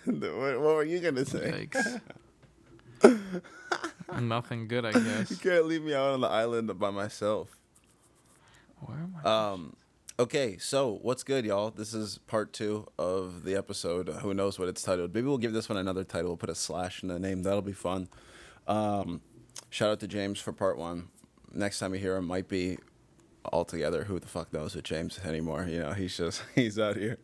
[0.04, 1.68] what, what were you gonna say?
[4.20, 5.30] Nothing good, I guess.
[5.30, 7.56] You can't leave me out on the island by myself.
[8.80, 9.50] Where am I?
[9.52, 9.76] Um,
[10.18, 11.70] okay, so what's good, y'all?
[11.70, 14.08] This is part two of the episode.
[14.08, 15.14] Who knows what it's titled?
[15.14, 16.30] Maybe we'll give this one another title.
[16.30, 17.42] We'll put a slash in the name.
[17.42, 18.08] That'll be fun.
[18.66, 19.20] Um,
[19.70, 21.08] shout out to James for part one.
[21.52, 22.78] Next time you hear him, might be
[23.44, 24.04] all together.
[24.04, 25.66] Who the fuck knows with James anymore?
[25.68, 27.18] You know, he's just he's out here.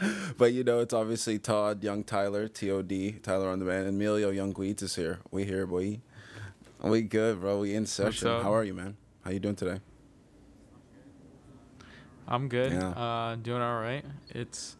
[0.36, 3.80] But you know, it's obviously Todd, Young Tyler, T O D, Tyler on the man,
[3.80, 5.20] and Emilio Young Guides is here.
[5.30, 6.00] We here, boy.
[6.82, 7.60] We good, bro.
[7.60, 8.28] We in session.
[8.28, 8.96] How are you, man?
[9.24, 9.80] How you doing today?
[12.28, 12.72] I'm good.
[12.72, 12.88] Yeah.
[12.90, 14.04] Uh, doing all right.
[14.30, 14.76] It's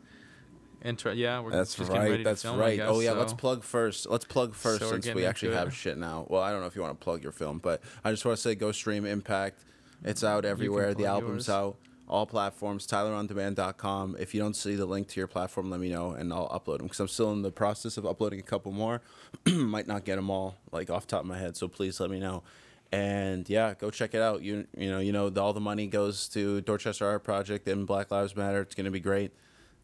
[0.85, 1.13] intro.
[1.13, 2.19] Yeah, we're That's just getting ready right.
[2.19, 2.77] to That's film, right.
[2.77, 4.09] guess, oh yeah, let's plug first.
[4.09, 5.59] Let's plug first So since we actually it.
[5.59, 6.27] have shit now.
[6.29, 8.37] Well, I don't know if you want to plug your film, but I just want
[8.37, 9.65] to say go stream Impact.
[10.05, 10.95] It's out everywhere.
[10.95, 11.49] The album's yours.
[11.49, 11.77] out.
[12.09, 14.17] All platforms, TylerOnDemand.com.
[14.21, 16.79] If you don't see the link to your platform, let me know and I'll upload
[16.79, 19.03] them because I'm still in the process of uploading a couple more.
[19.47, 22.21] Might not get them all like off top of my head, so please let me
[22.21, 22.45] know.
[22.93, 24.43] And yeah, go check it out.
[24.43, 27.87] You you know you know the, all the money goes to Dorchester Art Project and
[27.87, 28.61] Black Lives Matter.
[28.61, 29.33] It's gonna be great.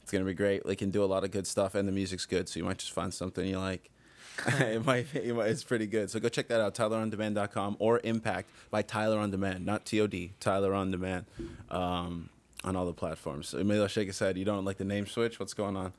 [0.03, 0.65] It's gonna be great.
[0.65, 2.49] They can do a lot of good stuff, and the music's good.
[2.49, 3.91] So you might just find something you like.
[4.47, 6.11] it might, it might it's pretty good.
[6.11, 10.75] So go check that out, TylerOnDemand.com or Impact by Tyler on Demand, not TOD, Tyler
[10.75, 11.27] on Demand,
[11.71, 12.29] um,
[12.65, 13.53] on all the platforms.
[13.55, 14.37] Emilio shake his head.
[14.39, 15.39] You don't like the name switch?
[15.39, 15.93] What's going on?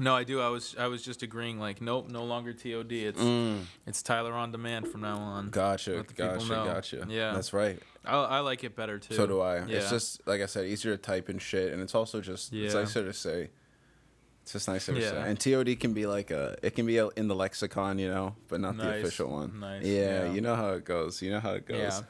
[0.00, 0.40] No, I do.
[0.40, 1.58] I was I was just agreeing.
[1.58, 2.92] Like, nope, no longer TOD.
[2.92, 5.50] It's Mm, it's Tyler on demand from now on.
[5.50, 6.48] gotcha, Let the people gotcha,
[6.98, 7.06] gotcha.
[7.08, 7.32] Yeah.
[7.32, 7.80] that's right.
[8.04, 9.14] I, I like it better too.
[9.14, 9.56] So do I.
[9.66, 9.78] Yeah.
[9.78, 12.74] It's just like I said, easier to type and shit, and it's also just it's
[12.74, 12.80] Yeah.
[12.80, 13.50] nicer to say.
[14.48, 15.02] It's just nice to say.
[15.14, 15.26] Yeah.
[15.26, 18.34] And TOD can be like a, it can be a, in the lexicon, you know,
[18.48, 19.60] but not the official one.
[19.60, 19.84] Nice.
[19.84, 20.32] Yeah, Yeah.
[20.32, 21.20] you know how it goes.
[21.20, 22.02] You know how it goes.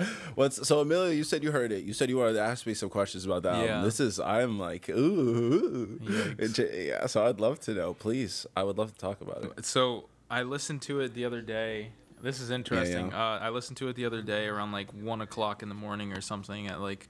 [0.00, 0.06] Yeah.
[0.34, 1.12] What's so Emilio?
[1.12, 1.84] You said you heard it.
[1.84, 3.52] You said you wanted to ask me some questions about that.
[3.54, 3.66] album.
[3.68, 3.82] Yeah.
[3.82, 6.86] This is I'm like ooh, Yikes.
[6.88, 7.06] Yeah.
[7.06, 7.94] So I'd love to know.
[7.94, 9.64] Please, I would love to talk about it.
[9.64, 11.92] So I listened to it the other day.
[12.20, 13.12] This is interesting.
[13.14, 16.12] Uh, I listened to it the other day around like one o'clock in the morning
[16.14, 16.66] or something.
[16.66, 17.08] At like,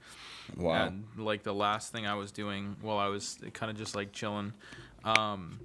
[0.57, 0.73] Wow.
[0.87, 4.11] at, like the last thing I was doing while I was kind of just like
[4.11, 4.53] chilling,
[5.03, 5.59] um,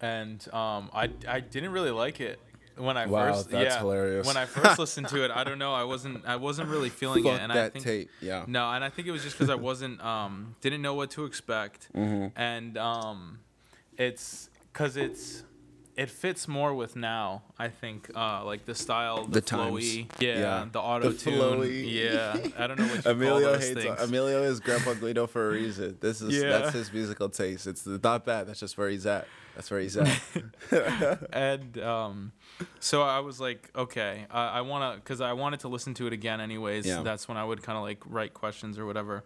[0.00, 2.38] and um, I I didn't really like it
[2.76, 4.26] when I Wow, first that's yeah hilarious.
[4.26, 5.30] when I first listened to it.
[5.30, 5.74] I don't know.
[5.74, 8.10] I wasn't I wasn't really feeling Fuck it, and that I think tape.
[8.20, 8.44] Yeah.
[8.46, 11.24] no, and I think it was just because I wasn't um didn't know what to
[11.24, 12.38] expect, Mm-hmm.
[12.40, 13.38] and um,
[13.98, 15.42] it's because it's
[16.00, 17.42] it fits more with now.
[17.58, 20.66] I think uh like the style, the, The flowy, yeah, Yeah.
[20.72, 22.36] the auto tune, yeah.
[22.58, 24.00] I don't know what you Emilio call those hates things.
[24.00, 25.98] Emilio is Grandpa Guido for a reason.
[26.00, 26.48] This is Yeah.
[26.56, 27.66] that's his musical taste.
[27.66, 28.46] It's not bad.
[28.46, 29.26] That's just where he's at.
[29.54, 30.08] That's where he's at.
[31.32, 32.32] and um,
[32.78, 36.06] so I was like, okay, I, I want to, because I wanted to listen to
[36.06, 36.86] it again, anyways.
[36.86, 37.02] Yeah.
[37.02, 39.24] That's when I would kind of like write questions or whatever.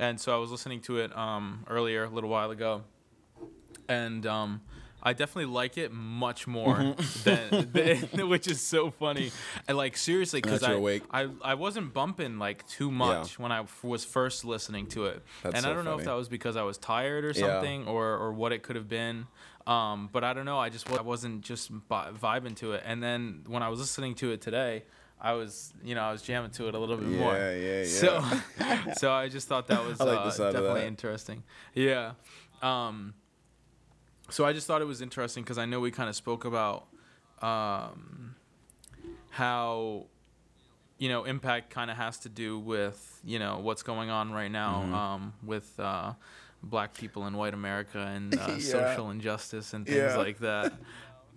[0.00, 2.82] And so I was listening to it um, earlier, a little while ago,
[3.88, 4.60] and um,
[5.06, 7.22] I definitely like it much more Mm-hmm.
[7.72, 7.72] than,
[8.12, 9.30] than, which is so funny.
[9.68, 10.74] And like seriously, because I.
[11.10, 15.22] I I wasn't bumping like too much when I f- was first listening to it,
[15.42, 17.34] That's and so I don't know if that was because I was tired or Yeah.
[17.54, 19.26] something, or or what it could have been.
[19.66, 20.58] Um, but I don't know.
[20.58, 22.82] I just I wasn't just bi- vibing to it.
[22.84, 24.84] And then when I was listening to it today,
[25.20, 27.32] I was you know I was jamming to it a little bit more.
[27.34, 28.22] Yeah, yeah, So
[28.98, 31.42] so I just thought that was I like uh, the sound of definitely interesting.
[31.74, 32.12] Yeah.
[32.62, 33.14] Um,
[34.28, 36.86] so I just thought it was interesting because I know we kind of spoke about
[37.42, 38.34] um,
[39.30, 40.06] how
[40.98, 44.50] you know impact kind of has to do with you know what's going on right
[44.50, 44.94] now Mm-hmm.
[44.94, 46.12] um, with uh,
[46.62, 48.58] black people in white America and uh, Yeah.
[48.58, 50.16] social injustice and things Yeah.
[50.16, 50.72] like that.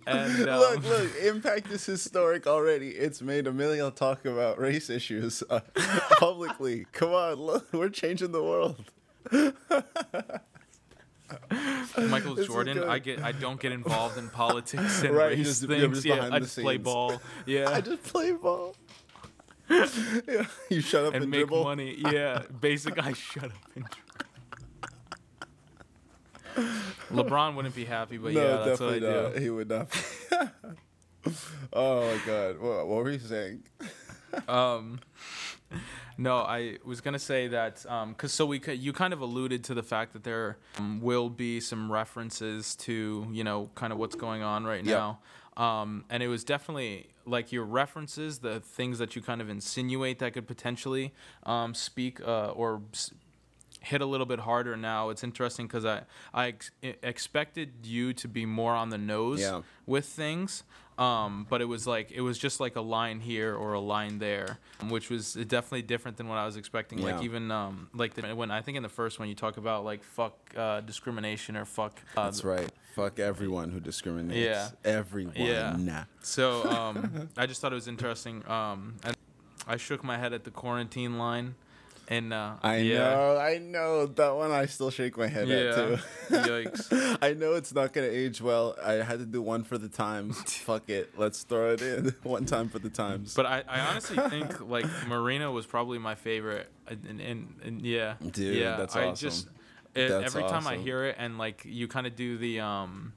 [0.06, 2.88] And um, look, look, Impact is historic already.
[2.88, 5.60] It's made Emilio talk about race issues uh,
[6.18, 6.86] publicly.
[6.90, 8.82] Come on, look, we're changing the world.
[12.08, 12.84] Michael Jordan.
[12.84, 16.04] I get I don't get involved in politics and Right, race just- things.
[16.04, 17.20] yeah, I just play ball.
[17.46, 17.70] Yeah.
[17.70, 18.74] I just play ball.
[19.68, 19.86] yeah,
[20.68, 21.62] you shut up and, and make dribble.
[21.64, 21.94] money.
[21.98, 22.98] Yeah, basic.
[22.98, 23.86] I shut up and.
[27.12, 29.34] LeBron wouldn't be happy, but no, yeah, that's what I not.
[29.34, 29.40] do.
[29.40, 29.88] He would not.
[31.72, 33.62] oh my god, what, what were you saying?
[34.48, 35.00] Um,
[36.20, 39.64] no, I was gonna say that um, cause so we could, you kind of alluded
[39.64, 43.98] to the fact that there um, will be some references to you know kind of
[43.98, 44.96] what's going on right Yep.
[44.98, 45.18] now.
[45.56, 50.18] Um, and it was definitely like your references, the things that you kind of insinuate
[50.20, 51.12] that could potentially
[51.44, 53.12] um, speak uh, or s-
[53.80, 55.10] hit a little bit harder now.
[55.10, 56.02] It's interesting because I
[56.32, 56.70] I ex-
[57.14, 59.62] expected you to be more on the nose Yeah.
[59.86, 60.62] with things,
[61.00, 64.18] um, but it was like it was just like a line here or a line
[64.18, 64.58] there,
[64.88, 67.00] which was definitely different than what I was expecting.
[67.02, 69.82] Like even um, like the, when I think in the first one you talk about
[69.82, 71.98] like fuck uh, discrimination or fuck.
[72.14, 72.70] Uh, That's right.
[72.94, 74.38] Fuck everyone who discriminates.
[74.38, 74.68] Yeah.
[74.84, 75.34] Everyone.
[75.36, 76.04] Yeah.
[76.20, 78.46] So um, I just thought it was interesting.
[78.46, 79.16] Um, and
[79.66, 81.54] I shook my head at the quarantine line,
[82.10, 84.50] and uh, I yeah, know, I know that one.
[84.50, 85.98] I still shake my head at too.
[86.28, 87.18] Yikes.
[87.22, 88.74] I know it's not gonna age well.
[88.84, 90.36] I had to do one for the times.
[90.56, 93.34] Fuck it, let's throw it in one time for the times.
[93.34, 98.16] But I, I honestly think like Marina was probably my favorite, and, and, and yeah,
[98.20, 99.46] Dude, yeah, that's I just
[99.94, 103.12] it, every time I hear it, and like you kind of do the um,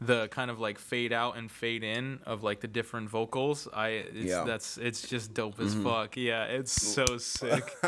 [0.00, 3.66] the kind of like fade out and fade in of like the different vocals.
[3.72, 4.36] I it's, Yeah.
[4.38, 4.46] Mm-hmm.
[4.48, 6.16] that's it's just dope as fuck.
[6.16, 7.74] Yeah, it's so sick.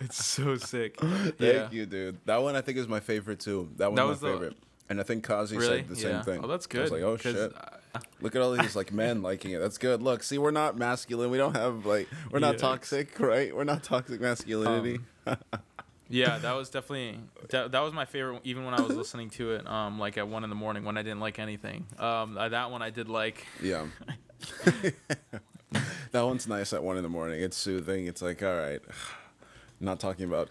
[0.00, 0.98] it's so sick.
[1.00, 1.68] Thank yeah.
[1.70, 2.18] you, dude.
[2.24, 3.70] That one I think is my favorite too.
[3.76, 4.56] That one's That my the- favorite.
[4.88, 5.78] And I think Kazi Really?
[5.78, 6.00] said the yeah.
[6.00, 6.44] same thing.
[6.44, 7.34] Oh, that's good I was like, oh shit.
[7.36, 9.58] uh, Look at all these like men liking it.
[9.58, 10.02] That's good.
[10.02, 11.30] Look, see, we're not masculine.
[11.30, 13.54] We don't have like we're not toxic, right?
[13.56, 15.00] We're not toxic masculinity.
[15.26, 15.36] Um,
[16.12, 17.18] Yeah, that was definitely
[17.48, 18.42] that, that was my favorite.
[18.44, 20.98] Even when I was listening to it, um, like at one in the morning when
[20.98, 21.86] I didn't like anything.
[21.98, 23.46] Um, that one I did like.
[23.62, 23.86] yeah.
[26.12, 27.40] that one's nice at one in the morning.
[27.40, 28.06] It's soothing.
[28.06, 28.80] It's like, all right,
[29.80, 30.50] not talking about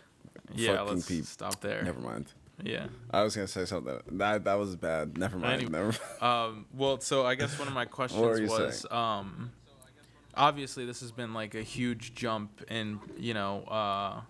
[0.55, 1.25] Yeah, fucking let's people.
[1.25, 1.83] stop there.
[1.83, 2.25] Never mind.
[2.63, 2.87] Yeah.
[3.11, 3.99] I was gonna say something.
[4.13, 5.17] That that was bad.
[5.17, 5.53] Never mind.
[5.61, 5.71] Anyway.
[5.71, 5.93] Never.
[6.25, 9.51] Um, well, so I guess one of my questions was, um,
[10.35, 14.21] obviously this has been like a huge jump in, you know, uh,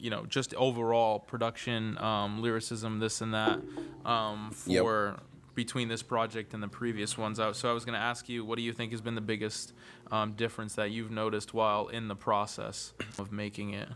[0.00, 3.60] you know, just overall production, um, lyricism, this and that,
[4.04, 4.82] um, Yep.
[4.82, 5.20] for
[5.54, 7.56] between this project and the previous ones out.
[7.56, 9.72] So I was gonna ask you, what do you think has been the biggest
[10.12, 13.88] um, difference that you've noticed while in the process of making it?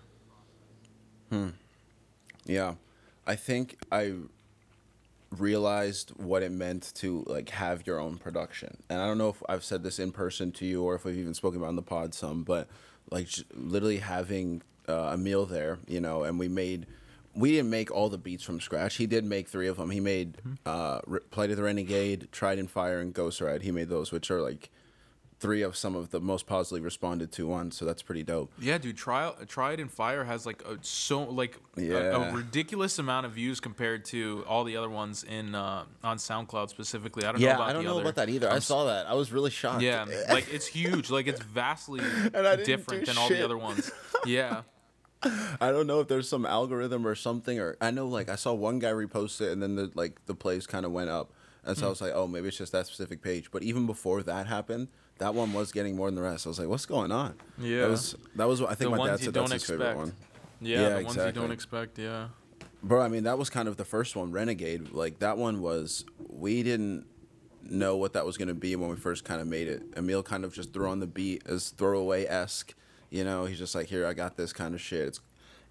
[2.44, 2.74] Yeah,
[3.26, 4.14] I think I
[5.30, 9.42] realized what it meant to like have your own production, and I don't know if
[9.48, 11.76] I've said this in person to you or if we've even spoken about it on
[11.76, 12.68] the pod some, but
[13.10, 16.86] like literally having uh, Emil there, you know, and we made.
[17.34, 18.96] We didn't make all the beats from scratch.
[18.96, 19.88] He did make three of them.
[19.88, 20.36] He made
[20.66, 23.62] uh, Re- Plight of the Renegade, Tried in Fire, and Ghost Ride.
[23.62, 24.68] He made those, which are like
[25.40, 27.74] three of some of the most positively responded to ones.
[27.76, 28.52] So that's pretty dope.
[28.60, 28.98] Yeah, dude.
[28.98, 34.04] Tried in Fire has like a so like a, a ridiculous amount of views compared
[34.06, 37.24] to all the other ones in uh, on SoundCloud specifically.
[37.24, 38.02] I don't Yeah, know about I don't know other.
[38.02, 38.50] about that either.
[38.50, 39.06] I saw that.
[39.06, 39.80] I was really shocked.
[39.80, 41.08] Yeah, like it's huge.
[41.08, 42.00] Like it's vastly
[42.64, 43.90] different than all the other ones.
[44.24, 44.62] Yeah.
[45.60, 48.52] I don't know if there's some algorithm or something, or I know like I saw
[48.52, 51.32] one guy repost it, and then the like the plays kind of went up,
[51.64, 51.80] and Hmm.
[51.80, 53.50] so I was like, oh, maybe it's just that specific page.
[53.50, 54.88] But even before that happened,
[55.18, 56.46] that one was getting more than the rest.
[56.46, 57.34] I was like, what's going on?
[57.58, 57.82] Yeah.
[57.82, 60.12] that was that was what I think The my dad said that's his favorite one.
[60.60, 61.98] Yeah, Yeah, the ones you don't expect.
[61.98, 62.28] Yeah.
[62.82, 64.90] Bro, I mean that was kind of the first one, Renegade.
[64.90, 67.06] Like that one was we didn't
[67.64, 69.82] know what that was gonna be when we first kind of made it.
[69.96, 72.74] Emil kind of just threw on the beat as throwaway esque,
[73.12, 73.44] you know.
[73.44, 75.08] He's just like, here, I got this kind of shit.
[75.08, 75.20] It's,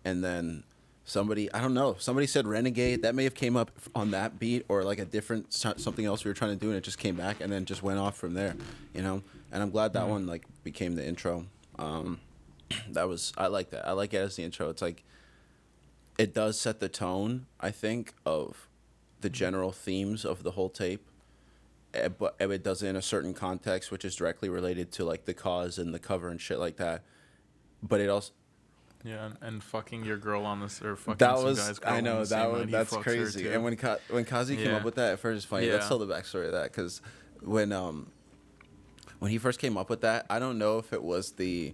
[0.05, 0.63] and then
[1.03, 3.01] somebody, I don't know, somebody said Renegade.
[3.01, 6.29] That may have came up on that beat or like a different something else we
[6.29, 8.33] were trying to do, and it just came back and then just went off from
[8.33, 8.55] there,
[8.93, 9.21] you know.
[9.51, 11.45] And I'm glad that one like became the intro.
[11.77, 12.19] Um,
[12.89, 13.87] that was I like that.
[13.87, 14.69] I like it as the intro.
[14.69, 15.03] It's like
[16.17, 18.67] it does set the tone, I think, of
[19.21, 21.05] the general themes of the whole tape.
[21.93, 25.25] eh, But it does it in a certain context, which is directly related to like
[25.25, 27.03] the cause and the cover and shit like that.
[27.83, 28.31] But it also
[29.03, 31.93] Yeah, and, and fucking your girl on this or fucking that some was guy's girl
[31.93, 33.49] I know that was that's crazy.
[33.49, 35.69] And when Ka- when Kazi came up with that at first, it's funny.
[35.69, 37.01] Let's tell the backstory of that because
[37.41, 38.11] when um
[39.19, 41.73] when he first came up with that, I don't know if it was the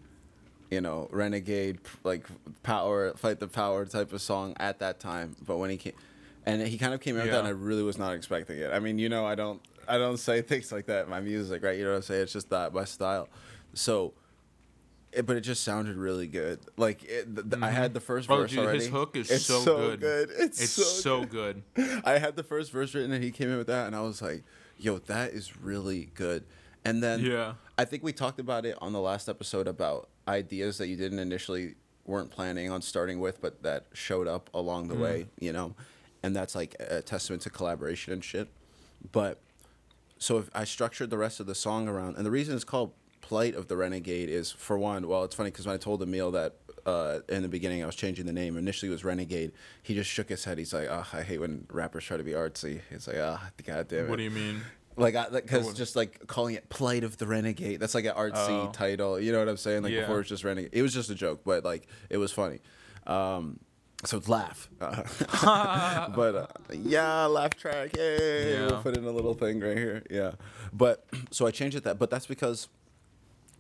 [0.69, 2.25] you know renegade like
[2.63, 5.93] power fight the power type of song at that time, but when he came
[6.45, 8.71] and he kind of came out with that, and I really was not expecting it.
[8.71, 11.63] I mean, you know, I don't I don't say things like that in my music,
[11.63, 11.77] right?
[11.77, 12.23] You know what I'm saying?
[12.23, 13.27] It's just that my style.
[13.73, 14.13] So.
[15.13, 16.59] It, but it just sounded really good.
[16.75, 18.79] Like it, th- th- I had the first Bro, verse dude, already.
[18.79, 20.03] his hook is It's so, good.
[20.37, 21.63] It's, It's so, so good.
[21.73, 22.01] good.
[22.05, 24.21] I had the first verse written and he came in with that and I was
[24.21, 24.43] like,
[24.77, 26.43] yo, that is really good.
[26.85, 27.53] And then Yeah.
[27.77, 31.19] I think we talked about it on the last episode about ideas that you didn't
[31.19, 34.99] initially weren't planning on starting with, but that showed up along the Mm.
[35.01, 35.73] way, you know?
[36.21, 38.49] And that's like a testament to collaboration and shit.
[39.11, 39.39] But
[40.19, 42.91] so if I structured the rest of the song around, and the reason it's called
[43.27, 45.07] "Plight of the Renegade" is for one.
[45.07, 46.55] Well, it's funny because when I told Emil that
[46.85, 49.51] uh, in the beginning I was changing the name, initially it was Renegade.
[49.83, 50.57] He just shook his head.
[50.57, 53.49] He's like, "Oh, I hate when rappers try to be artsy." He's like, "Ah, oh,
[53.65, 54.61] god damn it." What do you mean?
[54.95, 58.71] Like, because just like calling it "Plight of the Renegade," that's like an artsy Oh.
[58.73, 59.19] title.
[59.19, 59.83] You know what I'm saying?
[59.83, 60.01] Like Yeah.
[60.01, 60.71] before it was just Renegade.
[60.73, 62.59] It was just a joke, but like it was funny.
[63.05, 63.59] Um,
[64.05, 64.69] so it's laugh.
[64.79, 65.03] Uh,
[66.15, 67.95] but uh, yeah, laugh track.
[67.95, 68.67] Hey, Yeah.
[68.67, 70.03] we'll put in a little thing right here.
[70.09, 70.31] Yeah.
[70.73, 72.67] But so I changed it that, but that's because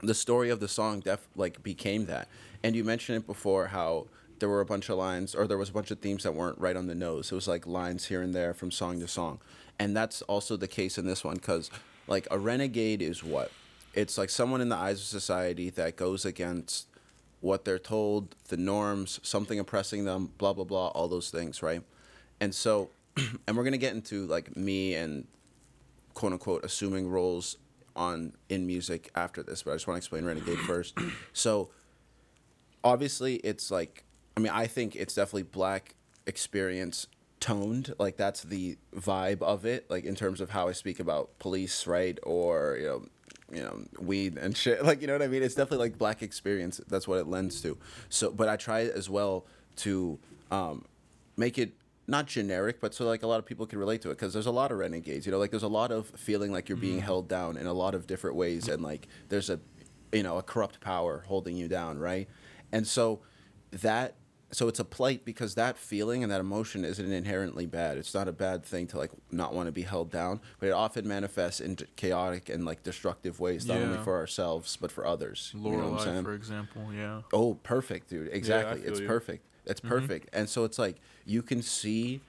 [0.01, 2.27] the story of the song def like became that.
[2.63, 4.07] And you mentioned it before how
[4.39, 6.59] there were a bunch of lines or there was a bunch of themes that weren't
[6.59, 7.31] right on the nose.
[7.31, 9.39] It was like lines here and there from song to song.
[9.79, 11.69] And that's also the case in this one cuz
[12.07, 13.51] like a renegade is what?
[13.93, 16.87] It's like someone in the eyes of society that goes against
[17.41, 21.81] what they're told, the norms, something oppressing them, blah blah blah, all those things, right?
[22.39, 22.89] And so
[23.47, 25.27] and we're going to get into like me and
[26.13, 27.57] quote unquote assuming roles
[27.97, 30.97] on in music after this, but I just want to explain Renegade first.
[31.33, 31.69] So
[32.83, 34.05] obviously it's like
[34.37, 35.95] I mean, I think it's definitely black
[36.27, 37.07] experience
[37.39, 37.93] toned.
[37.97, 41.87] Like that's the vibe of it, like in terms of how I speak about police,
[41.87, 42.19] right?
[42.21, 43.05] Or, you know,
[43.51, 44.85] you know, weed and shit.
[44.85, 45.41] Like, you know what I mean?
[45.41, 46.79] It's definitely like black experience.
[46.87, 47.77] That's what it lends to.
[48.09, 49.45] So but I try as well
[49.77, 50.19] to
[50.51, 50.85] um
[51.35, 51.71] make it
[52.07, 54.45] not generic, but so like a lot of people can relate to it because there's
[54.45, 55.25] a lot of renegades.
[55.25, 57.05] You know, like there's a lot of feeling like you're being mm-hmm.
[57.05, 59.59] held down in a lot of different ways, and like there's a,
[60.13, 62.29] you know, a corrupt power holding you down, right?
[62.71, 63.19] And so
[63.71, 64.15] that
[64.51, 67.97] so it's a plight because that feeling and that emotion isn't inherently bad.
[67.97, 70.71] It's not a bad thing to like not want to be held down, but it
[70.71, 75.51] often manifests in chaotic and like destructive ways, not only for ourselves but for others.
[75.53, 76.23] you know what I'm saying?
[76.23, 76.93] for example.
[76.93, 77.21] Yeah.
[77.33, 78.29] Oh, perfect, dude.
[78.31, 78.81] Exactly.
[78.81, 79.07] feel it's you.
[79.07, 79.45] perfect.
[79.65, 79.89] It's mm-hmm.
[79.89, 80.29] perfect.
[80.31, 80.95] And so it's like
[81.27, 82.21] you can see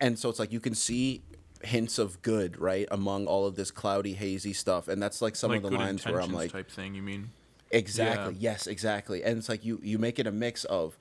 [0.00, 1.22] and so it's like you can see
[1.62, 4.88] hints of good, right, among all of this cloudy, hazy stuff.
[4.88, 6.94] And that's like some like of the lines where I'm like type thing.
[6.94, 7.30] You mean?
[7.70, 8.34] Exactly.
[8.34, 8.52] Yeah.
[8.52, 9.22] Yes, exactly.
[9.24, 10.96] And it's like you you make it a mix of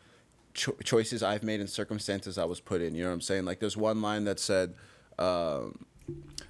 [0.53, 2.95] cho- choices I've made and circumstances I was put in.
[2.95, 3.45] You know what I'm saying?
[3.45, 4.73] Like there's one line that said,
[5.17, 5.85] um,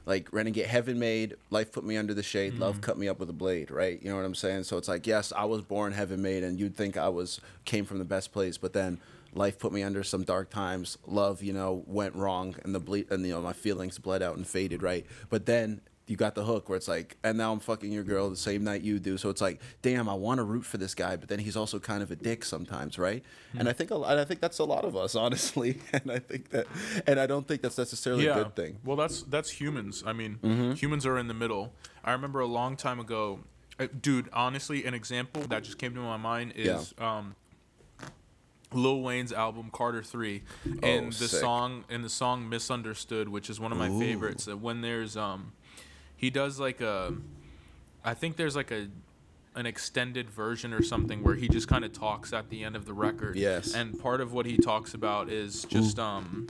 [0.06, 2.60] like renegade heaven made life put me under the shade Mm.
[2.60, 4.88] love cut me up with a blade right you know what i'm saying so it's
[4.88, 8.06] like yes i was born heaven made and you'd think i was came from the
[8.06, 9.00] best place but then
[9.34, 13.04] life put me under some dark times love you know went wrong and the ble-
[13.10, 16.44] and you know my feelings bled out and faded right but then you got the
[16.44, 19.16] hook where it's like and now i'm fucking your girl the same night you do
[19.16, 21.78] so it's like damn i want to root for this guy but then he's also
[21.80, 23.60] kind of a dick sometimes right Hmm.
[23.60, 26.18] and i think a lot, i think that's a lot of us honestly and i
[26.18, 26.66] think that
[27.06, 28.88] and i don't think that's necessarily a good thing Mm-hmm.
[28.88, 30.04] Well, that's that's humans.
[30.06, 30.40] I mean,
[30.76, 31.74] humans are in the middle.
[32.04, 33.42] I remember a long time ago,
[33.80, 34.30] uh, dude.
[34.34, 37.36] Honestly, an example that just came to my mind is um,
[38.74, 40.44] Lil Wayne's album Carter Three,
[40.84, 41.40] and Oh, the sick.
[41.40, 44.00] song and the song Misunderstood, which is one of my Ooh.
[44.00, 44.48] favorites.
[44.48, 45.54] When there's um,
[46.16, 47.14] he does like a,
[48.04, 48.88] I think there's like a.
[49.56, 52.86] An extended version or something where he just kind of talks at the end of
[52.86, 53.36] the record.
[53.36, 53.74] Yes.
[53.74, 56.48] And part of what he talks about is just um,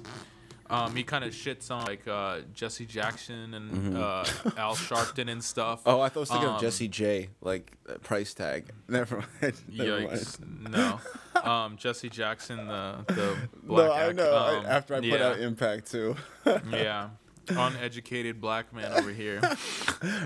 [0.70, 4.24] um, he kind of shits on like uh, Jesse Jackson and uh,
[4.58, 5.80] Al Sharpton and stuff.
[5.80, 5.90] Mm-hmm.
[5.90, 8.72] Oh, I thought I was thinking Um, of Jesse J, like uh, price tag.
[8.88, 9.56] Never mind.
[9.68, 10.12] Never mind.
[10.12, 10.40] Yikes!
[10.72, 13.88] No, um, Jesse Jackson, the the black.
[13.88, 14.32] No, I know.
[14.36, 16.16] I- um, after I put yeah, out Impact too.
[16.72, 17.10] yeah,
[17.50, 19.42] uneducated black man over here.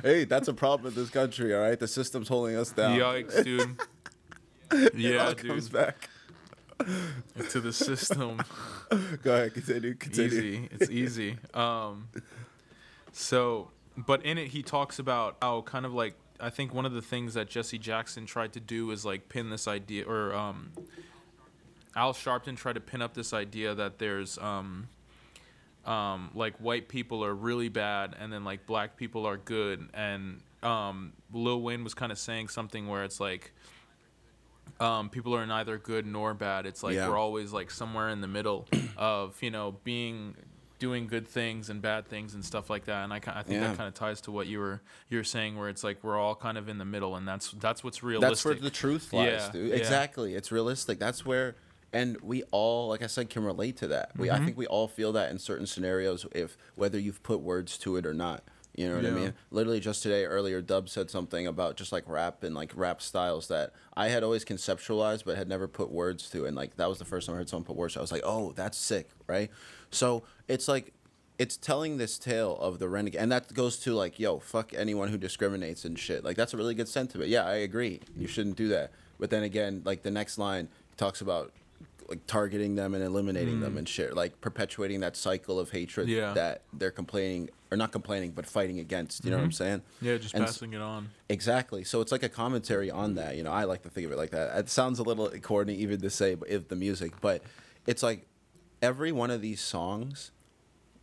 [0.03, 1.53] hey, that's a problem in this country.
[1.55, 2.97] All right, the system's holding us down.
[2.99, 3.77] Yikes, dude.
[4.95, 6.09] yeah, it all comes back.
[7.49, 8.41] To the system.
[9.23, 9.93] Go ahead, continue.
[9.95, 10.27] Continue.
[10.27, 10.69] easy.
[10.71, 11.37] It's easy.
[11.53, 12.07] Um,
[13.11, 16.93] so, but in it, he talks about how kind of like I think one of
[16.93, 20.71] the things that Jesse Jackson tried to do is like pin this idea, or um,
[21.95, 24.89] Al Sharpton tried to pin up this idea that there's um,
[25.85, 30.41] um, like white people are really bad and then like black people are good, and
[30.63, 33.53] um, Lil Wayne was kind of saying something where it's like
[34.83, 36.65] um, people are neither good nor bad.
[36.65, 37.07] It's like Yeah.
[37.09, 40.35] we're always like somewhere in the middle of you know being
[40.79, 43.05] doing good things and bad things and stuff like that.
[43.05, 43.69] And I, I think Yeah.
[43.69, 46.17] that kind of ties to what you were you were saying, where it's like we're
[46.17, 48.29] all kind of in the middle, and that's that's what's realistic.
[48.31, 49.71] That's where the truth lies, Yeah, dude.
[49.73, 50.35] Exactly.
[50.35, 50.99] It's realistic.
[50.99, 51.55] That's where,
[51.93, 54.11] and we all, like I said, can relate to that.
[54.17, 54.41] We, Mm-hmm.
[54.41, 57.95] I think we all feel that in certain scenarios, if whether you've put words to
[57.95, 58.43] it or not.
[58.75, 59.33] You know what I mean?
[59.51, 63.47] Literally just today, earlier, Dub said something about just like rap and like rap styles
[63.49, 66.45] that I had always conceptualized but had never put words to.
[66.45, 67.99] And like that was the first time I heard someone put words to.
[67.99, 68.01] it.
[68.01, 69.51] I was like, oh, that's sick, right?
[69.91, 70.93] So it's like
[71.37, 75.09] it's telling this tale of the renegade, and that goes to like, yo, fuck anyone
[75.09, 76.23] who discriminates and shit.
[76.23, 77.29] Like that's a really good sentiment.
[77.29, 78.01] Yeah, I agree.
[78.15, 78.91] You shouldn't do that.
[79.19, 81.51] But then again, like the next line talks about
[82.13, 83.79] like targeting them and eliminating them hmm.
[83.79, 86.33] and shit, like perpetuating that cycle of hatred Yeah.
[86.33, 89.25] that they're complaining or not complaining but fighting against.
[89.25, 89.55] You know what I'm mm-hmm.
[89.55, 89.81] saying?
[89.99, 91.09] yeah, just And passing it on.
[91.27, 91.83] Exactly.
[91.83, 93.35] So it's like a commentary on that.
[93.35, 94.55] You know, I like to think of it like that.
[94.59, 97.41] It sounds a little corny even to say, but if the music, but
[97.87, 98.27] it's like
[98.79, 100.31] every one of these songs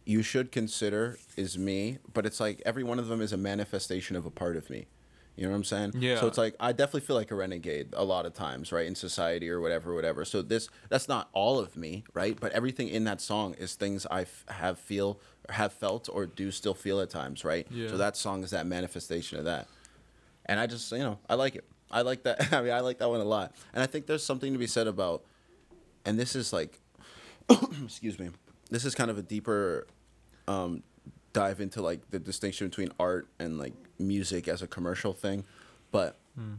[0.05, 4.15] you should consider is me, but it's like every one of them is a manifestation
[4.15, 4.87] of a part of me.
[5.37, 5.93] You know what I'm saying?
[5.99, 6.21] Yeah.
[6.21, 8.95] So it's like I definitely feel like a renegade a lot of times, right, in
[8.95, 10.25] society or whatever, whatever.
[10.25, 12.39] So this that's not all of me, right?
[12.39, 15.19] But everything in that song is things I f- have feel
[15.49, 17.67] have felt or do still feel at times, right?
[17.71, 17.89] Yeah.
[17.89, 19.67] So that song is that manifestation of that.
[20.47, 21.65] And I just, you know, I like it.
[21.91, 22.53] I like that.
[22.53, 23.55] I mean, I like that one a lot.
[23.73, 25.25] And I think there's something to be said about,
[26.05, 26.81] and this is like,
[27.85, 28.31] excuse me,
[28.71, 29.87] this is kind of a deeper
[30.49, 30.83] um,
[31.33, 35.45] dive into like the distinction between art and like music as a commercial thing.
[35.91, 36.55] But hmm.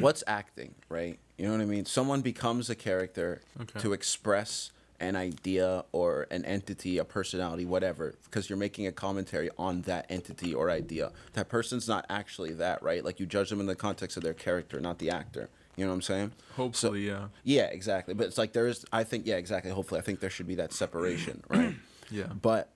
[0.00, 1.18] what's acting, right?
[1.38, 1.84] You know what I mean?
[1.84, 3.80] Someone becomes a character Okay.
[3.80, 9.50] to express an idea or an entity, a personality, whatever, because you're making a commentary
[9.58, 11.10] on that entity or idea.
[11.32, 13.04] That person's not actually that, right?
[13.04, 15.48] Like you judge them in the context of their character, not the actor.
[15.76, 16.32] You know what I'm saying?
[16.56, 17.28] Hopefully, yeah.
[17.42, 18.14] Yeah, exactly.
[18.14, 19.72] But it's like there is, I think, yeah, exactly.
[19.72, 21.74] Hopefully, I think there should be that separation, right?
[22.10, 22.26] Yeah.
[22.26, 22.68] But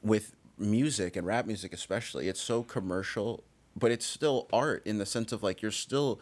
[0.00, 3.44] with music and rap music especially, it's so commercial,
[3.74, 6.20] but it's still art in the sense of like you're still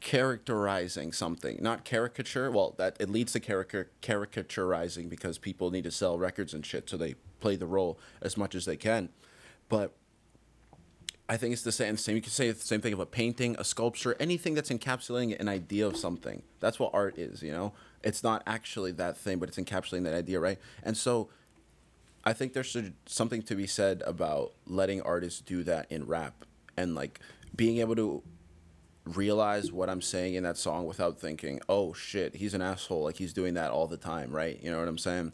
[0.00, 2.50] characterizing something, not caricature.
[2.50, 6.88] Well, that it leads to caricature caricaturizing because people need to sell records and shit,
[6.88, 9.08] so they play the role as much as they can.
[9.68, 9.94] But
[11.28, 11.96] I think it's the same.
[11.96, 12.16] Same.
[12.16, 15.48] You could say the same thing of a painting, a sculpture, anything that's encapsulating an
[15.48, 16.42] idea of something.
[16.60, 17.42] That's what art is.
[17.42, 20.58] You know, it's not actually that thing, but it's encapsulating that idea, right?
[20.82, 21.28] And so,
[22.24, 26.44] I think there's something to be said about letting artists do that in rap
[26.76, 27.20] and like
[27.54, 28.22] being able to
[29.04, 33.16] realize what I'm saying in that song without thinking, "Oh shit, he's an asshole." Like
[33.16, 34.58] he's doing that all the time, right?
[34.62, 35.32] You know what I'm saying?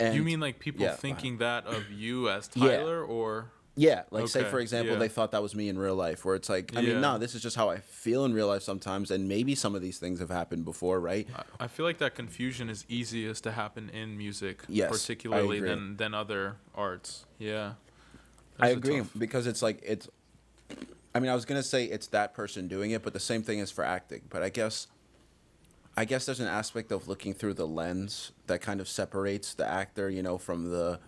[0.00, 2.78] And you mean like people yeah, thinking that of you as Yeah.
[2.78, 4.98] Tyler, or Yeah, like say for example, yeah.
[4.98, 6.92] they thought that was me in real life, where it's like, I Yeah.
[6.92, 9.74] mean, no, this is just how I feel in real life sometimes, and maybe some
[9.74, 11.26] of these things have happened before, right?
[11.34, 15.96] I- I feel like that confusion is easiest to happen in music, Yes, particularly than
[15.96, 17.24] than other arts.
[17.38, 17.74] Yeah,
[18.58, 20.06] I That's a agree tough- because it's like it's.
[21.14, 23.58] I mean, I was gonna say it's that person doing it, but the same thing
[23.58, 24.22] is for acting.
[24.28, 24.86] But I guess,
[25.96, 29.66] I guess there's an aspect of looking through the lens that kind of separates the
[29.66, 31.00] actor, you know, from the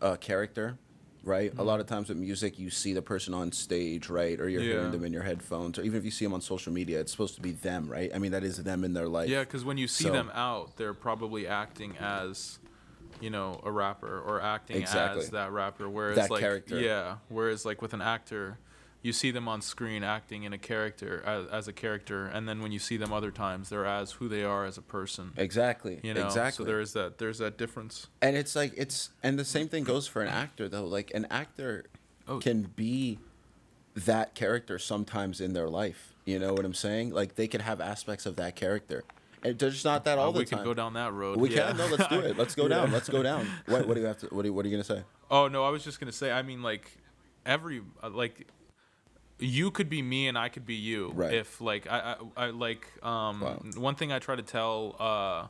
[0.00, 0.78] uh, character,
[1.22, 1.50] right?
[1.50, 1.60] Mm-hmm.
[1.60, 4.62] A lot of times with music, you see the person on stage, right, or you're
[4.62, 7.12] hearing them in your headphones, or even if you see them on social media, it's
[7.12, 8.10] supposed to be them, right?
[8.14, 9.28] I mean, that is them in their life.
[9.28, 12.58] Yeah, because when you see So- them out, they're probably acting as,
[13.20, 15.22] you know, a rapper or acting Exactly.
[15.22, 15.88] as that rapper.
[15.88, 16.78] Whereas That like character.
[16.80, 18.58] yeah, whereas like with an actor,
[19.02, 22.60] you see them on screen acting in a character as, as a character, and then
[22.60, 25.32] when you see them other times, they're as who they are as a person.
[25.36, 26.00] Exactly.
[26.02, 26.64] You know, exactly.
[26.64, 28.08] so there is that there's that difference.
[28.20, 30.84] and it's like it's and the same thing goes for an actor though.
[30.86, 31.86] Like an actor
[32.28, 32.38] Oh.
[32.38, 33.18] can be
[33.94, 36.14] that character sometimes in their life.
[36.24, 37.10] You know what I'm saying?
[37.10, 39.02] Like they could have aspects of that character.
[39.42, 40.58] And they're just not that all Uh, the we time.
[40.58, 41.38] could go down that road.
[41.40, 41.68] We yeah.
[41.68, 41.78] can.
[41.78, 42.36] No, let's do it.
[42.36, 42.92] Let's go down.
[42.92, 43.48] Let's go down.
[43.66, 44.26] What, what do you have to?
[44.26, 45.02] What, do you, what are you gonna say?
[45.30, 46.30] Oh no, I was just gonna say.
[46.30, 46.90] I mean, like
[47.46, 48.46] every uh, like
[49.40, 51.12] you could be me and I could be you.
[51.14, 51.32] Right.
[51.34, 53.62] If like I I, I like um Wow.
[53.76, 55.46] one thing I try to tell uh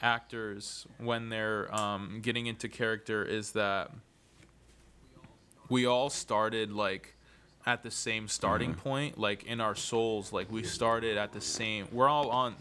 [0.00, 3.90] actors when they're um getting into character is that
[5.68, 7.14] we all started like
[7.66, 8.80] at the same starting Mm-hmm.
[8.80, 12.56] point like in our souls like we started at the same we're all on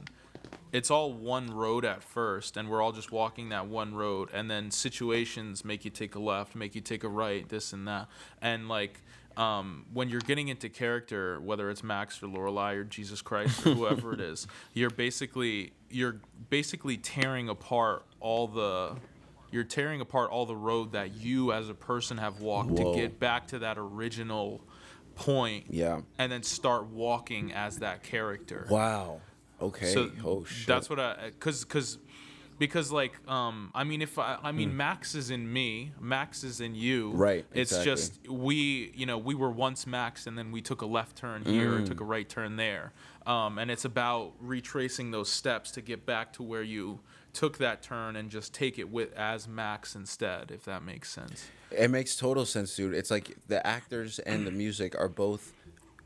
[0.71, 4.49] it's all one road at first and we're all just walking that one road and
[4.49, 8.07] then situations make you take a left make you take a right this and that
[8.41, 9.01] and like
[9.37, 13.73] um, when you're getting into character whether it's max or lorelei or jesus christ or
[13.73, 16.19] whoever it is you're basically you're
[16.49, 18.95] basically tearing apart all the
[19.51, 22.93] you're tearing apart all the road that you as a person have walked Whoa.
[22.93, 24.61] to get back to that original
[25.15, 26.01] point Yeah.
[26.17, 29.21] and then start walking as that character Wow.
[29.61, 29.93] Okay.
[29.93, 30.67] so oh shit.
[30.67, 31.97] that's what I cuz cuz
[32.59, 36.61] because like um I mean if I I mean Max is in me, Max is
[36.61, 37.11] in you.
[37.11, 37.17] Hmm.
[37.17, 37.91] Right, It's exactly.
[37.91, 41.43] just we, you know, we were once Max and then we took a left turn
[41.43, 41.85] here Mm.
[41.85, 42.93] took a right turn there.
[43.25, 46.99] Um and it's about retracing those steps to get back to where you
[47.33, 51.47] took that turn and just take it with as Max instead, if that makes sense.
[51.71, 52.93] It makes total sense, dude.
[52.93, 55.51] It's like the actors and the music are both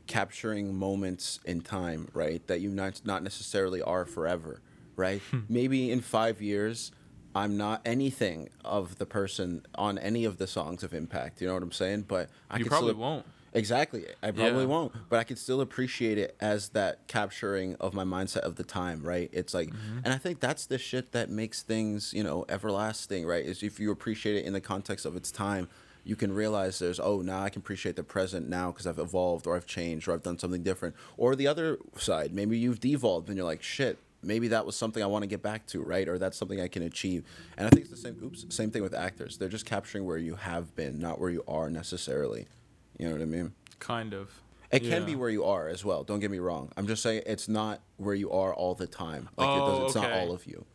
[0.06, 2.44] capturing moments in time, right?
[2.46, 4.62] That you not not necessarily are forever,
[4.98, 5.22] right?
[5.30, 5.40] Hmm.
[5.48, 6.92] Maybe in five years,
[7.34, 11.40] I'm not anything of the person on any of the songs of Impact.
[11.40, 12.02] You know what I'm saying?
[12.08, 13.26] But I You probably still, won't.
[13.54, 14.04] Exactly.
[14.22, 14.66] I probably Yeah.
[14.66, 18.62] won't, but I can still appreciate it as that capturing of my mindset of the
[18.64, 19.30] time, right?
[19.32, 19.98] It's like, Mm-hmm.
[20.04, 23.44] and I think that's the shit that makes things, you know, everlasting, right?
[23.44, 25.68] Is if you appreciate it in the context of its time,
[26.04, 29.46] you can realize there's, oh, now I can appreciate the present now because I've evolved
[29.46, 30.94] or I've changed or I've done something different.
[31.16, 35.02] Or the other side, maybe you've devolved and you're like, shit, maybe that was something
[35.02, 36.08] I want to get back to, right?
[36.08, 37.24] Or that's something I can achieve.
[37.56, 39.38] And I think it's the same, oops, same thing with actors.
[39.38, 42.46] They're just capturing where you have been, not where you are necessarily.
[42.98, 43.52] You know what I mean?
[43.78, 44.30] kind of.
[44.70, 46.02] It can be where you are as well.
[46.04, 46.70] Don't get me wrong.
[46.76, 49.28] I'm just saying it's not where you are all the time.
[49.38, 50.66] Like it Oh, doesn't, it's not oh, all of you.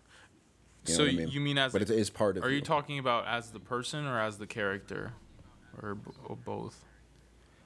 [0.87, 1.27] You so what I mean?
[1.27, 2.55] you mean as but a- it is part of Are you.
[2.55, 5.13] you talking about as the person or as the character,
[5.81, 6.83] or, b- or both?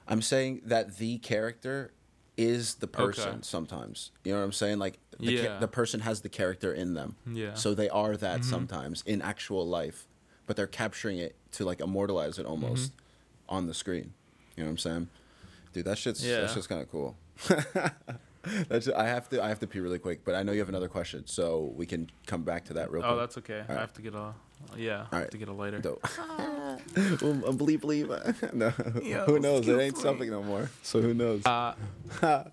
[0.06, 1.92] I'm saying that the character
[2.38, 3.38] is the person Okay.
[3.42, 4.12] sometimes.
[4.24, 4.78] You know what I'm saying?
[4.78, 7.16] Like the, ca- the person has the character in them.
[7.30, 7.54] Yeah.
[7.54, 8.48] So they are that mm-hmm.
[8.50, 10.06] sometimes in actual life,
[10.46, 13.56] but they're capturing it to like immortalize it almost mm-hmm.
[13.56, 14.14] on the screen.
[14.56, 15.08] You know what I'm saying?
[15.72, 16.40] Dude, that shit's Yeah.
[16.40, 17.16] that's just kind of cool.
[18.68, 20.68] that's I have to I have to pee really quick, but I know you have
[20.68, 23.16] another question, so we can come back to that real Oh, quick.
[23.16, 23.64] Oh, that's okay.
[23.68, 23.80] I right.
[23.80, 24.32] have to get a
[24.76, 24.92] yeah.
[24.92, 25.30] I have Alright.
[25.32, 25.80] to get a lighter.
[26.94, 27.22] Dope.
[27.22, 28.08] um, um, believe, believe.
[28.52, 29.66] no, Yo, who knows?
[29.66, 30.02] It ain't free.
[30.02, 30.70] something no more.
[30.82, 31.44] So who knows?
[31.44, 31.74] Uh,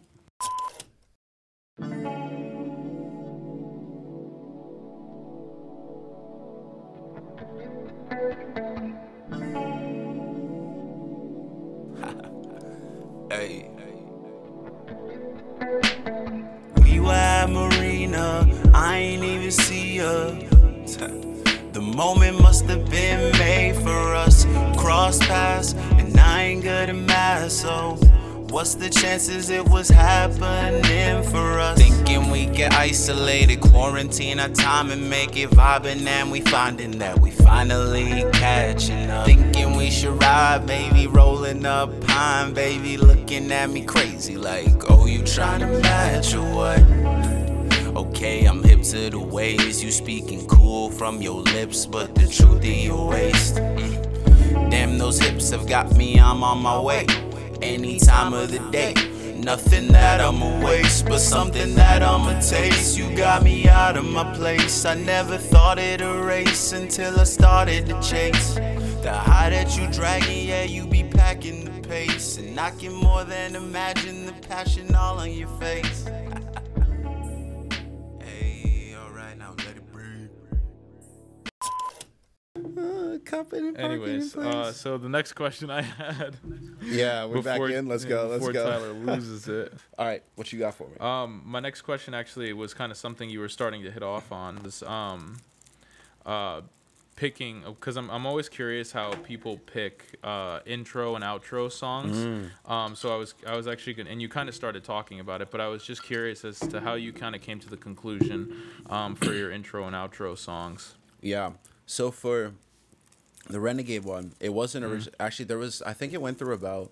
[28.85, 31.75] the chances it was happening for us?
[31.75, 37.19] Thinking we get isolated, quarantine our time and make it vibing, and we finding that
[37.19, 39.25] we finally catching up.
[39.25, 45.07] Thinking we should ride, baby, rolling up pine, baby, looking at me crazy like, oh,
[45.07, 46.79] you trying to match or what?
[47.97, 52.63] Okay, I'm hip to the ways you speaking cool from your lips, but the truth
[52.63, 53.55] in your waist.
[53.55, 54.69] Mm.
[54.69, 57.07] Damn, those hips have got me, I'm on my way.
[57.61, 58.93] Any time of the day.
[59.35, 62.97] Nothing that I'ma waste, but something that I'ma taste.
[62.97, 64.85] You got me out of my place.
[64.85, 68.55] I never thought it a race until I started to chase.
[69.03, 72.37] The high that you dragging, yeah, you be packing the pace.
[72.37, 76.05] And I can more than imagine the passion all on your face.
[83.35, 86.37] Cupping and parking in anyways, uh, so the next question I had.
[86.81, 87.85] yeah, we're back in.
[87.85, 88.27] Let's go.
[88.27, 88.63] Let's before go.
[88.63, 89.73] Tyler loses it.
[89.99, 90.95] All right, what you got for me?
[91.01, 94.31] Um, my next question actually was kind of something you were starting to hit off
[94.31, 94.61] on.
[94.63, 95.35] This um,
[96.25, 96.61] uh,
[97.17, 102.15] picking because I'm I'm always curious how people pick uh intro and outro songs.
[102.15, 102.71] Mm.
[102.71, 105.41] Um, so I was I was actually gonna, and you kind of started talking about
[105.41, 107.77] it, but I was just curious as to how you kind of came to the
[107.77, 108.55] conclusion
[108.89, 110.95] um for your intro and outro songs.
[111.21, 111.51] Yeah.
[111.85, 112.53] So for
[113.47, 114.89] the Renegade one, it wasn't Mm.
[114.89, 116.91] orig- actually there was I think it went through about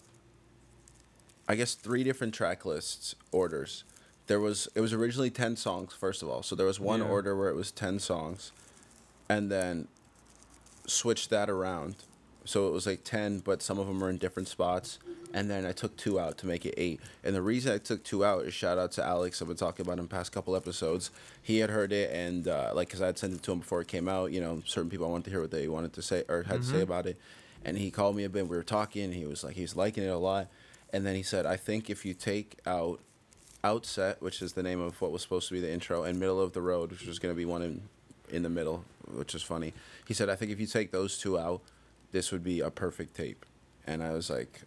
[1.47, 3.83] I guess three different track lists orders.
[4.27, 6.43] There was it was originally 10 songs first of all.
[6.43, 7.07] So there was one Yeah.
[7.07, 8.51] order where it was 10 songs
[9.29, 9.87] and then
[10.87, 11.95] switched that around.
[12.45, 14.99] So it was like 10 but some of them were in different spots
[15.33, 16.99] and then I took two out to make it 8.
[17.23, 19.85] And the reason I took two out is shout out to Alex I've been talking
[19.85, 21.09] about him past couple episodes.
[21.41, 23.81] He had heard it and uh, like cuz I had sent it to him before
[23.81, 26.01] it came out, you know, certain people I wanted to hear what they wanted to
[26.01, 27.17] say or had to say about it.
[27.65, 28.47] And he called me a bit.
[28.47, 29.13] We were talking.
[29.13, 30.47] He was like, he's liking it a lot.
[30.91, 32.99] And then he said, I think if you take out
[33.65, 36.41] Outset, which is the name of what was supposed to be the intro, and Middle
[36.41, 37.81] of the Road, which was going to be one in,
[38.29, 39.73] in the middle, which is funny.
[40.05, 41.61] He said, I think if you take those two out,
[42.11, 43.45] this would be a perfect tape.
[43.87, 44.63] And I was like,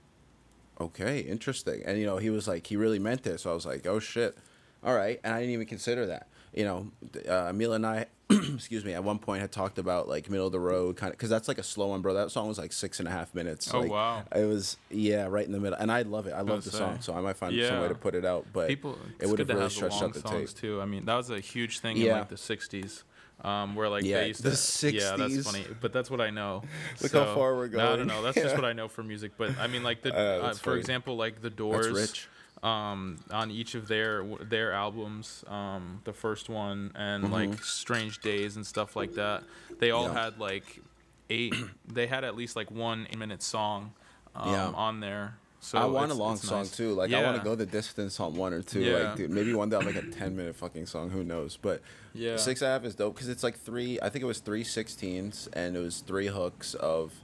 [0.81, 1.83] okay, interesting.
[1.85, 3.43] And, you know, he was like, he really meant this.
[3.43, 4.37] So I was like, oh, shit.
[4.85, 5.21] All right.
[5.25, 6.29] And I didn't even consider that.
[6.55, 6.91] You know,
[7.29, 10.61] uh, and I, excuse me, at one point had talked about like middle of the
[10.61, 12.15] road kind of, because that's like a slow one, bro.
[12.15, 13.73] That song was like six and a half minutes.
[13.75, 14.25] Oh, like, wow.
[14.35, 15.79] It was, yeah, right in the middle.
[15.79, 16.33] And I love it.
[16.33, 16.79] I love the say.
[16.79, 17.01] song.
[17.01, 18.47] So I might find some way to put it out.
[18.53, 20.49] But People, it would have really stretched out the tape.
[20.55, 20.81] too.
[20.81, 23.03] I mean, that was a huge thing in like the '60s,
[23.43, 24.51] um, where like Yeah, they used the
[24.91, 24.95] to.
[24.97, 26.63] Yeah, that's funny, but that's what I know.
[27.03, 27.85] Look how So- far we're going.
[27.85, 28.23] No, I don't know.
[28.23, 29.33] That's just what I know from music.
[29.37, 32.27] But I mean, like the, Uh, uh, for example, like the Doors.
[32.63, 38.57] Um, on each of their their albums, um, the first one and like Strange Days
[38.57, 39.45] and stuff like that,
[39.79, 40.17] they all Mm-hmm.
[40.17, 40.25] Yeah.
[40.25, 40.81] had like
[41.29, 41.55] eight.
[41.87, 43.93] they had at least like one eight minute song,
[44.35, 44.67] um, Yeah.
[44.75, 45.37] on there.
[45.67, 46.71] So I want a long song nice.
[46.71, 46.93] too.
[46.95, 48.83] Like I want to go the distance on one or two.
[48.83, 48.99] Yeah.
[48.99, 51.11] Like dude, maybe one day I'll make a ten minute fucking song.
[51.11, 51.59] Who knows?
[51.61, 51.83] But
[52.15, 52.37] Yeah.
[52.37, 53.99] six and a half is dope because it's like three.
[54.01, 57.15] I think it was three 16s and it was three hooks of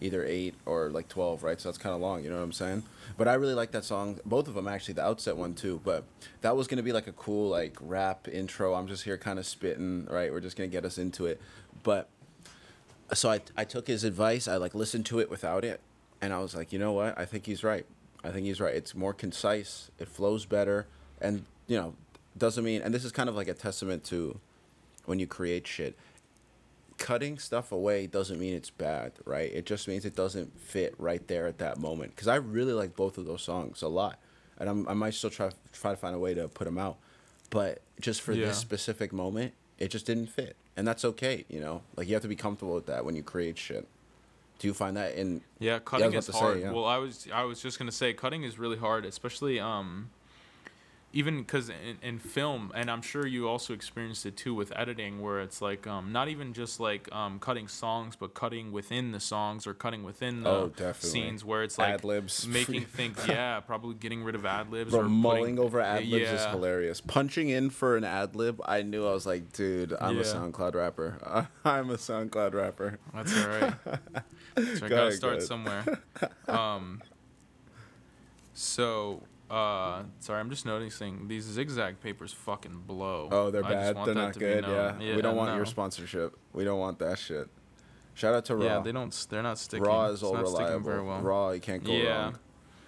[0.00, 1.42] either eight or like twelve.
[1.42, 2.24] Right, so that's kind of long.
[2.24, 2.82] You know what I'm saying?
[3.18, 4.18] But I really like that song.
[4.24, 4.94] Both of them actually.
[4.94, 5.82] The outset one too.
[5.84, 6.04] But
[6.40, 8.72] that was gonna be like a cool like rap intro.
[8.72, 10.06] I'm just here kind of spitting.
[10.10, 11.42] Right, we're just gonna get us into it.
[11.82, 12.08] But
[13.12, 14.48] so I, I took his advice.
[14.48, 15.80] I like listened to it without it,
[16.22, 17.18] and I was like, you know what?
[17.18, 17.84] I think he's right.
[18.24, 18.74] I think he's right.
[18.74, 19.90] It's more concise.
[19.98, 20.86] It flows better,
[21.20, 21.94] and you know,
[22.38, 22.80] doesn't mean.
[22.80, 24.38] And this is kind of like a testament to
[25.04, 25.96] when you create shit.
[26.98, 29.52] cutting stuff away doesn't mean it's bad, right?
[29.52, 32.14] It just means it doesn't fit right there at that moment.
[32.14, 34.18] Because I really like both of those songs a lot,
[34.58, 36.98] and I'm, I might still try try to find a way to put them out,
[37.50, 38.46] but just for Yeah.
[38.46, 41.44] this specific moment, it just didn't fit, and that's okay.
[41.48, 43.88] You know, like you have to be comfortable with that when you create shit.
[44.62, 45.40] Do you find that in?
[45.58, 46.60] Yeah, cutting about is to say, hard.
[46.60, 46.70] yeah.
[46.70, 50.10] Well, I was I was just gonna say cutting is really hard, especially um,
[51.12, 55.20] even because in, in film, and I'm sure you also experienced it too with editing,
[55.20, 59.20] where it's like um, not even just like um, cutting songs, but cutting within the
[59.20, 62.46] songs or cutting within the Oh, scenes where it's like Ad-libs.
[62.48, 63.18] making things.
[63.28, 67.00] Yeah, probably getting rid of ad libs or mulling putting, over ad libs is hilarious.
[67.00, 70.74] Punching in for an ad lib, I knew I was like, dude, I'm a SoundCloud
[70.74, 71.18] rapper.
[71.64, 72.98] I'm a SoundCloud rapper.
[73.14, 73.74] That's all right.
[74.54, 75.84] So I Go gotta ahead, start go somewhere.
[76.46, 77.00] Um,
[78.54, 83.28] so, uh, sorry, I'm just noticing these zigzag papers fucking blow.
[83.30, 83.96] Oh, they're I bad.
[84.04, 84.64] They're not good.
[84.64, 84.92] Yeah.
[84.98, 85.16] known.
[85.16, 86.36] we don't want your sponsorship.
[86.52, 87.48] We don't want that shit.
[88.14, 88.64] Shout out to Raw.
[88.64, 89.26] Yeah, they don't.
[89.30, 89.84] They're not sticking.
[89.84, 90.80] Raw is It's all reliable.
[90.80, 91.20] Very well.
[91.20, 92.22] Raw, you can't go Yeah.
[92.24, 92.38] wrong.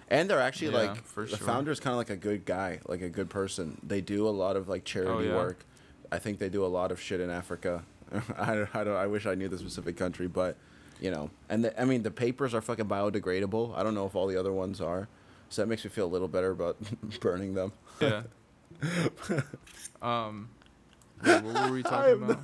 [0.09, 1.71] And they're actually Yeah, like the sure.
[1.71, 3.79] is kind of like a good guy, like a good person.
[3.81, 5.35] They do a lot of like charity Oh, yeah?
[5.35, 5.65] work.
[6.11, 7.83] I think they do a lot of shit in Africa.
[8.37, 8.95] I, don't- I don't.
[8.95, 10.57] I wish I knew the specific country, but
[11.01, 13.75] you know, and the, I mean the papers are fucking biodegradable.
[13.75, 15.07] I don't know if all the other ones are,
[15.49, 16.77] so that makes me feel a little better about
[17.19, 17.71] burning them.
[17.99, 18.23] Yeah.
[20.01, 20.49] um,
[21.25, 22.39] wait, what were we talking about?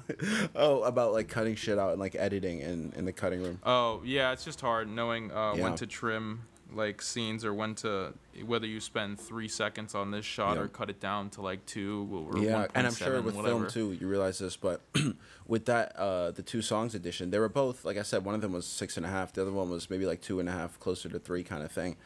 [0.55, 3.59] oh, about like cutting shit out and like editing in in the cutting room.
[3.63, 5.63] Oh yeah, it's just hard knowing uh, Yeah.
[5.63, 8.13] when to trim like scenes or when to
[8.45, 10.61] whether you spend three seconds on this shot Yeah.
[10.63, 13.67] or cut it down to like two or yeah, 1.7, and I'm sure with whatever.
[13.69, 14.79] film too, you realize this, but
[15.47, 18.23] with that, uh, the two songs edition, they were both like I said.
[18.23, 19.33] One of them was six and a half.
[19.33, 21.71] The other one was maybe like two and a half, closer to three, kind of
[21.73, 21.97] thing.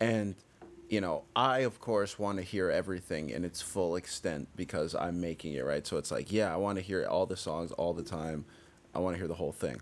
[0.00, 0.34] And
[0.92, 5.22] you know, I of course want to hear everything in its full extent because I'm
[5.22, 5.86] making it right.
[5.86, 8.44] So it's like, yeah, I want to hear all the songs all the time.
[8.94, 9.80] I want to hear the whole thing.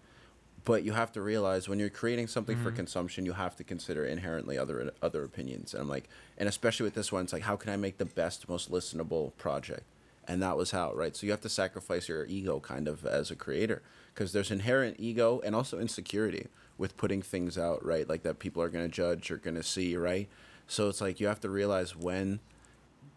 [0.65, 2.77] But you have to realize when you're creating something for mm-hmm.
[2.77, 5.75] consumption, you have to consider inherently other other opinions.
[5.75, 8.05] And I'm like, and especially with this one, it's like, how can I make the
[8.05, 9.83] best, most listenable project?
[10.29, 11.17] And that was how, right?
[11.17, 13.83] So you have to sacrifice your ego kind of as a creator
[14.15, 16.47] because there's inherent ego and also insecurity
[16.81, 18.09] with putting things out, right?
[18.09, 20.29] Like that people are going to judge or going to see, right?
[20.67, 22.41] So it's like you have to realize when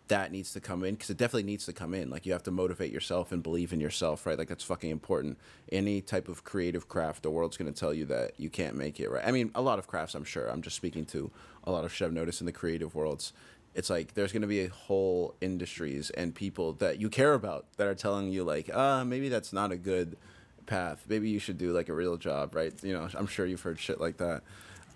[0.10, 2.10] that needs to come in because it definitely needs to come in.
[2.10, 4.38] Like you have to motivate yourself and believe in yourself, right?
[4.38, 5.38] Like that's fucking important.
[5.72, 9.10] Any type of creative craft, the world's gonna tell you that you can't make it,
[9.10, 9.26] right?
[9.26, 10.50] I mean, a lot of crafts, I'm sure.
[10.50, 11.32] I'm just speaking to
[11.64, 13.32] a lot of shit I've noticed in the creative worlds.
[13.76, 17.88] It's like there's gonna be a whole industries and people that you care about that
[17.88, 20.18] are telling you like, uh, maybe that's not a good
[20.66, 21.04] path.
[21.08, 22.74] Maybe you should do like a real job, right?
[22.84, 24.42] You know, I'm sure you've heard shit like that.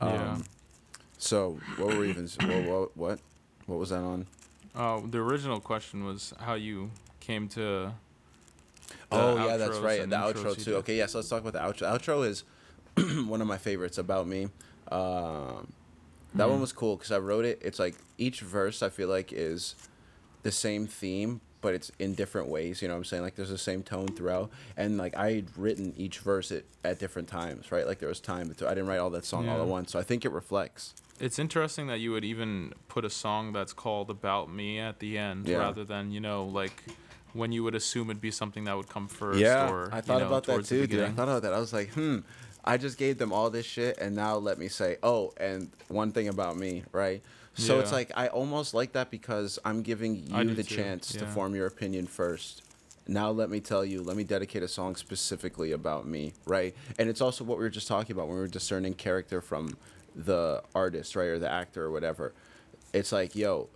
[0.02, 0.34] Yeah.
[0.34, 0.44] Um,
[1.18, 2.28] so what were we even?
[2.28, 3.20] What, what what
[3.66, 4.26] what was that on?
[4.76, 7.94] Oh, the original question was how you came to.
[9.12, 10.02] Oh yeah, that's right.
[10.02, 10.64] and The outro too.
[10.64, 10.74] did.
[10.76, 11.92] Okay, So let's talk about the outro.
[11.98, 12.44] Outro is
[13.28, 14.50] one of my favorites about me.
[14.92, 15.68] Um,
[16.36, 16.52] that Mm-hmm.
[16.52, 17.60] one was cool because I wrote it.
[17.64, 19.76] It's like each verse I feel like is
[20.44, 22.82] the same theme, but it's in different ways.
[22.82, 23.24] You know what I'm saying?
[23.24, 27.00] Like there's the same tone throughout, and like I had written each verse at, at
[27.00, 27.86] different times, right?
[27.88, 28.50] Like there was time.
[28.62, 30.94] I didn't write all that song all at once, so I think it reflects.
[31.20, 35.18] It's interesting that you would even put a song that's called "About Me" at the
[35.18, 35.58] end, Yeah.
[35.58, 36.84] rather than you know like
[37.34, 39.40] when you would assume it'd be something that would come first.
[39.40, 41.02] Yeah, or, I you thought know, about that too, dude.
[41.04, 41.54] I thought about that.
[41.54, 42.20] I was like, hmm,
[42.64, 46.12] I just gave them all this shit, and now let me say, oh, and one
[46.12, 47.22] thing about me, right?
[47.58, 51.26] So it's like I almost like that because I'm giving you the too, chance to
[51.26, 52.64] form your opinion first.
[53.08, 56.76] Now let me tell you, let me dedicate a song specifically about me, right?
[57.00, 59.78] And it's also what we were just talking about when we were discerning character from
[60.16, 62.34] the artist, right, or the actor or whatever.
[62.94, 63.70] It's like, yo,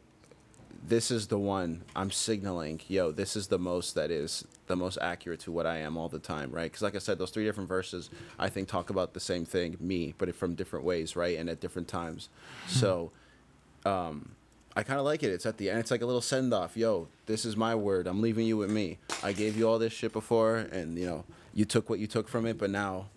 [0.86, 4.98] this is the one I'm signaling, yo, this is the most that is the most
[5.02, 6.64] accurate to what I am all the time, right?
[6.72, 9.78] Because, like I said, those three different verses, I think, talk about the same thing,
[9.80, 11.38] me, but from different ways, right?
[11.38, 12.30] And at different times.
[12.66, 12.80] Hmm.
[12.80, 13.12] So,
[13.86, 14.32] um,
[14.76, 15.32] I kind of like it.
[15.32, 15.80] It's at the end.
[15.80, 16.78] It's like a little send off.
[16.78, 18.08] Yo, this is my word.
[18.08, 18.98] I'm leaving you with me.
[19.22, 22.28] I gave you all this shit before, and, you know, you took what you took
[22.28, 23.08] from it, but now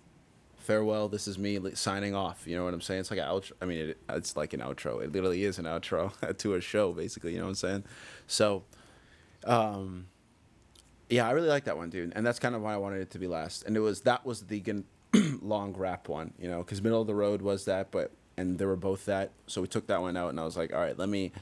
[0.65, 3.53] farewell this is me signing off you know what i'm saying it's like an outro
[3.61, 6.91] i mean it, it's like an outro it literally is an outro to a show
[6.91, 7.85] basically you know what i'm saying
[8.27, 8.63] so
[9.45, 10.07] um
[11.11, 13.11] yeah i really like that one dude and that's kind of why i wanted it
[13.11, 14.63] to be last and it was that was the
[15.43, 18.65] long rap one you know because middle of the road was that but and they
[18.65, 20.99] were both that so we took that one out and i was like all right
[20.99, 21.33] let me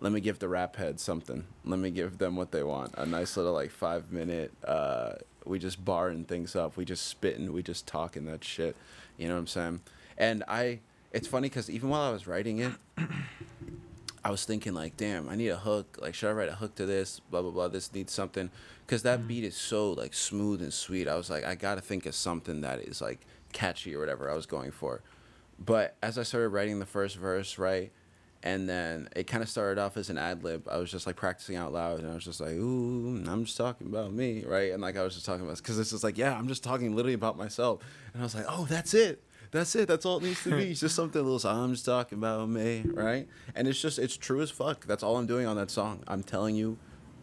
[0.00, 3.06] let me give the rap heads something let me give them what they want a
[3.06, 5.12] nice little like five minute uh
[5.44, 8.76] we just barring things up we just spitting we just talking that shit
[9.18, 9.80] you know what i'm saying
[10.18, 10.78] and i
[11.12, 12.72] it's funny because even while i was writing it
[14.22, 15.98] I was thinking like, damn, I need a hook.
[16.00, 17.20] Like, should I write a hook to this?
[17.30, 17.68] Blah blah blah.
[17.68, 18.50] This needs something,
[18.86, 21.08] because that beat is so like smooth and sweet.
[21.08, 23.20] I was like, I gotta think of something that is like
[23.52, 25.00] catchy or whatever I was going for.
[25.60, 27.92] But as I started writing the first verse, right,
[28.42, 30.66] and then it kind of started off as an ad lib.
[30.70, 33.56] I was just like practicing out loud, and I was just like, "Ooh, I'm just
[33.56, 34.72] talking about me," right?
[34.72, 36.96] And like I was just talking about because it's just like, yeah, I'm just talking
[36.96, 37.82] literally about myself.
[38.14, 39.22] And I was like, "Oh, that's it.
[39.50, 39.88] That's it.
[39.88, 40.70] That's all it needs to be.
[40.70, 41.38] It's just something little.
[41.38, 44.86] So I'm just talking about me, right?" And it's just it's true as fuck.
[44.86, 46.02] That's all I'm doing on that song.
[46.08, 46.78] I'm telling you,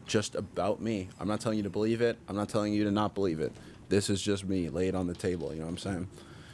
[0.05, 1.09] just about me.
[1.19, 2.19] I'm not telling you to believe it.
[2.27, 3.53] I'm not telling you to not believe it.
[3.89, 4.69] This is just me.
[4.69, 5.51] Lay it on the table.
[5.51, 6.07] You know what I'm saying?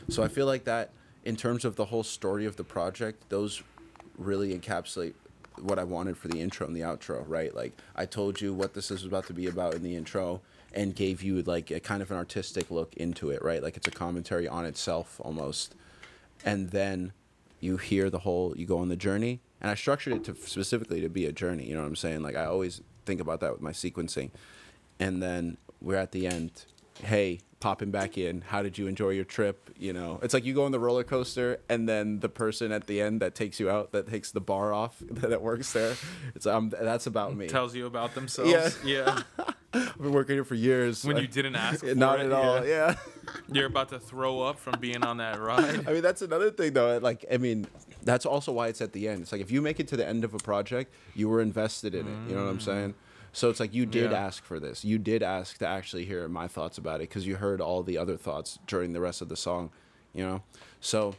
[0.09, 0.91] So I feel like that
[1.23, 3.63] in terms of the whole story of the project, those
[4.17, 5.13] really encapsulate
[5.61, 7.53] what I wanted for the intro and the outro, right?
[7.55, 10.41] Like I told you what this is about to be about in the intro
[10.73, 13.61] and gave you like a kind of an artistic look into it, right?
[13.61, 15.75] Like it's a commentary on itself almost.
[16.43, 17.13] And then
[17.59, 21.01] you hear the whole you go on the journey and I structured it to specifically
[21.01, 22.23] to be a journey, you know what I'm saying?
[22.23, 24.31] Like I always think about that with my sequencing.
[24.99, 26.65] And then we're at the end,
[27.03, 29.69] hey, popping back in, how did you enjoy your trip?
[29.79, 32.87] You know, it's like you go on the roller coaster and then the person at
[32.87, 35.95] the end that takes you out, that takes the bar off, that works there.
[36.35, 37.47] It's um that's about me.
[37.47, 38.51] Tells you about themselves.
[38.51, 39.23] Yeah.
[39.37, 39.45] yeah.
[39.73, 41.03] I've been working here for years.
[41.05, 42.67] when you didn't ask not it, at all.
[42.67, 42.95] Yeah.
[43.51, 45.87] You're about to throw up from being on that ride.
[45.87, 46.99] I mean, that's another thing, though.
[46.99, 47.65] Like, I mean,
[48.03, 49.21] that's also why it's at the end.
[49.21, 51.95] It's like if you make it to the end of a project, you were invested
[51.95, 52.29] in it.
[52.29, 52.93] You know what I'm saying?
[53.33, 54.25] So it's like you did Yeah.
[54.25, 54.85] ask for this.
[54.85, 57.97] You did ask to actually hear my thoughts about it because you heard all the
[57.97, 59.71] other thoughts during the rest of the song.
[60.13, 60.43] You know,
[60.79, 61.15] so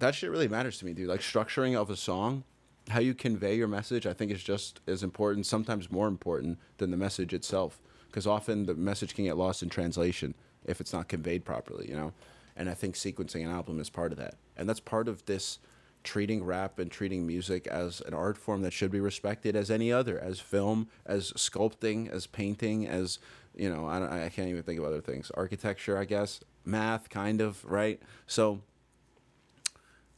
[0.00, 1.08] that shit really matters to me, dude.
[1.08, 2.42] Like structuring of a song,
[2.88, 6.90] how you convey your message, I think is just as important, sometimes more important than
[6.90, 7.78] the message itself.
[8.08, 11.94] Because often the message can get lost in translation if it's not conveyed properly, you
[11.94, 12.12] know.
[12.56, 15.60] And I think sequencing an album is part of that, and that's part of this
[16.04, 19.92] treating rap and treating music as an art form that should be respected as any
[19.92, 23.18] other, as film, as sculpting, as painting, as
[23.54, 25.30] you know, I, don't, I can't even think of other things.
[25.34, 28.00] Architecture, I guess, math, kind of, right?
[28.26, 28.60] So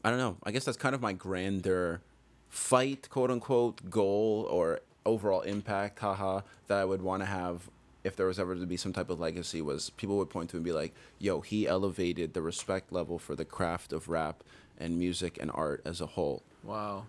[0.05, 0.37] I don't know.
[0.43, 2.03] I guess that's kind of my grander
[2.49, 7.71] fight, quote unquote, goal or overall impact, haha, that I would want to have
[8.05, 10.57] if there was ever to be some type of legacy was people would point to
[10.57, 14.43] and be like, yo, he elevated the respect level for the craft of rap
[14.79, 16.43] and music and art as a whole.
[16.63, 17.07] Wow.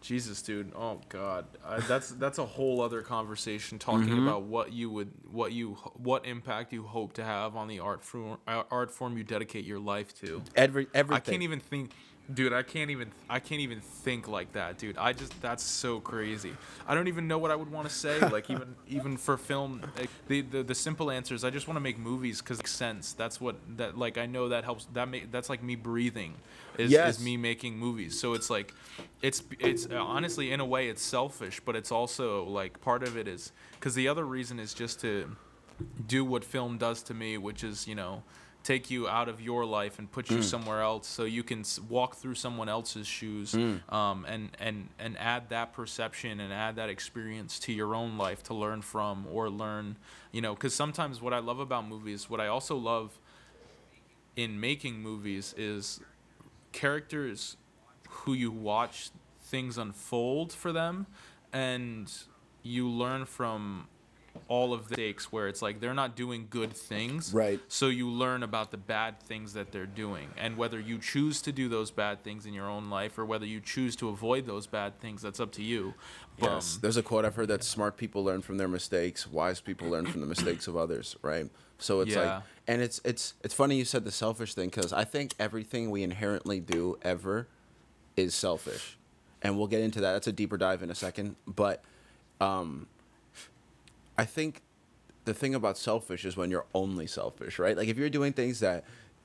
[0.00, 0.72] Jesus, dude.
[0.76, 4.28] Oh God, I, that's that's a whole other conversation talking Mm-hmm.
[4.28, 8.04] about what you would, what you, what impact you hope to have on the art
[8.04, 10.40] form, uh, art form you dedicate your life to.
[10.54, 11.16] Every everything.
[11.16, 11.90] I can't even think,
[12.32, 12.52] dude.
[12.52, 14.96] I can't even, I can't even think like that, dude.
[14.98, 16.52] I just, that's so crazy.
[16.86, 18.18] I don't even know what I would want to say.
[18.30, 21.76] Like even, even for film, like, the, the the simple answer is I just want
[21.76, 23.12] to make movies because it makes sense.
[23.14, 24.86] That's what that like I know that helps.
[24.92, 26.34] That make that's like me breathing.
[26.76, 27.18] Is, Yes.
[27.18, 28.18] is me making movies.
[28.20, 28.72] So it's like,
[29.22, 33.26] it's it's honestly in a way it's selfish, but it's also like part of it
[33.26, 35.34] is because the other reason is just to
[36.06, 38.22] do what film does to me, which is you know
[38.64, 42.16] take you out of your life and put you somewhere else, so you can walk
[42.16, 47.58] through someone else's shoes, um, and and and add that perception and add that experience
[47.60, 49.96] to your own life to learn from or learn,
[50.32, 53.18] you know, because sometimes what I love about movies, what I also love
[54.36, 56.00] in making movies is
[56.72, 57.56] characters
[58.08, 59.10] who you watch
[59.42, 61.06] things unfold for them
[61.52, 62.12] and
[62.62, 63.88] you learn from
[64.48, 67.60] all of the mistakes where it's like they're not doing good things Right.
[67.68, 71.52] so you learn about the bad things that they're doing and whether you choose to
[71.52, 74.66] do those bad things in your own life or whether you choose to avoid those
[74.66, 75.94] bad things that's up to you
[76.40, 76.78] Um, Yes.
[76.80, 80.06] There's a quote I've heard that smart people learn from their mistakes, wise people learn
[80.06, 81.50] from the mistakes of others, right?
[81.78, 82.36] So it's Yeah.
[82.36, 85.90] like and it's it's it's funny you said the selfish thing cuz I think everything
[85.90, 87.48] we inherently do ever
[88.16, 88.96] is selfish.
[89.42, 90.12] And we'll get into that.
[90.14, 91.84] That's a deeper dive in a second, but
[92.40, 92.86] um
[94.18, 94.62] I think
[95.24, 97.76] the thing about selfish is when you're only selfish, right?
[97.76, 98.84] Like if you're doing things that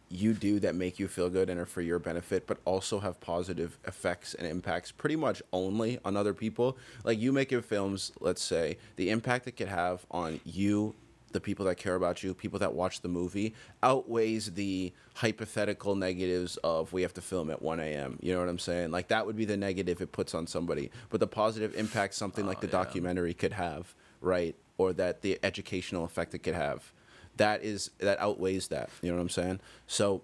[0.09, 3.19] you do that make you feel good and are for your benefit, but also have
[3.19, 6.77] positive effects and impacts pretty much only on other people.
[7.03, 10.93] Like you making films, let's say, the impact it could have on you,
[11.31, 16.57] the people that care about you, people that watch the movie, outweighs the hypothetical negatives
[16.57, 18.19] of we have to film at 1 a.m.
[18.21, 18.91] You know what I'm saying?
[18.91, 20.91] Like that would be the negative it puts on somebody.
[21.09, 22.83] But the positive impact something like oh, the yeah.
[22.83, 24.55] documentary could have, right?
[24.77, 26.91] Or that the educational effect it could have.
[27.37, 28.89] That is that outweighs that.
[29.01, 29.59] You know what I'm saying?
[29.87, 30.21] So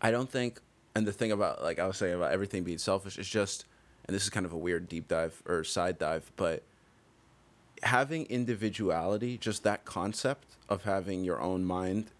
[0.00, 0.60] I don't think
[0.94, 3.64] and the thing about like I was saying about everything being selfish is just
[4.06, 6.62] and this is kind of a weird deep dive or side dive, but
[7.82, 12.10] having individuality, just that concept of having your own mind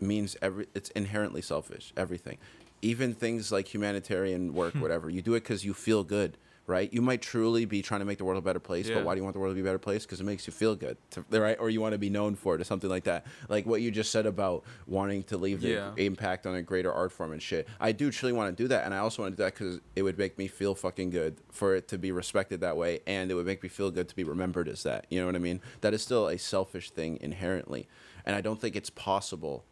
[0.00, 2.38] means every it's inherently selfish, everything.
[2.82, 4.80] Even things like humanitarian work, hmm.
[4.80, 5.10] whatever.
[5.10, 6.36] You do it cuz you feel good,
[6.68, 6.92] right?
[6.92, 8.96] You might truly be trying to make the world a better place, Yeah.
[8.96, 10.04] but why do you want the world to be a better place?
[10.04, 11.56] Because it makes you feel good, to, right?
[11.58, 13.26] Or you want to be known for it, or something like that.
[13.48, 15.92] Like what you just said about wanting to leave the Yeah.
[15.96, 17.66] impact on a greater art form and shit.
[17.80, 19.80] I do truly want to do that, and I also want to do that because
[19.96, 23.30] it would make me feel fucking good for it to be respected that way, and
[23.30, 25.06] it would make me feel good to be remembered as that.
[25.08, 25.60] You know what I mean?
[25.80, 27.88] That is still a selfish thing inherently,
[28.26, 29.64] and I don't think it's possible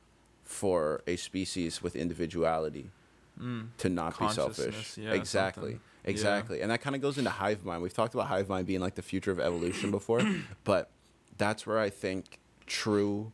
[0.44, 2.90] for a species with individuality
[3.76, 4.94] to not be selfish.
[4.94, 5.04] Mm.
[5.04, 5.72] Yeah, exactly.
[5.72, 5.80] something.
[6.06, 6.10] Yeah.
[6.12, 6.60] Exactly.
[6.60, 7.82] And that kind of goes into hive mind.
[7.82, 10.22] We've talked about hive mind being like the future of evolution before,
[10.64, 10.90] but
[11.36, 13.32] that's where I think true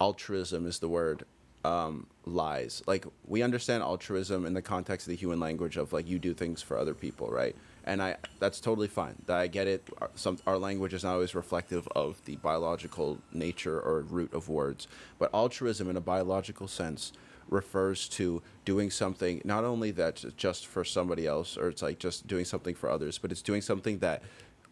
[0.00, 1.24] altruism is the word
[1.64, 2.82] um, lies.
[2.86, 6.34] Like we understand altruism in the context of the human language of like you do
[6.34, 7.54] things for other people, right?
[7.84, 9.16] And I that's totally fine.
[9.26, 9.82] That I get it.
[10.00, 14.48] Our, some our language is not always reflective of the biological nature or root of
[14.48, 14.86] words,
[15.18, 17.12] but altruism in a biological sense
[17.50, 22.26] refers to doing something not only that's just for somebody else or it's like just
[22.26, 24.22] doing something for others, but it's doing something that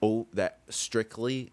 [0.03, 1.51] oh that strictly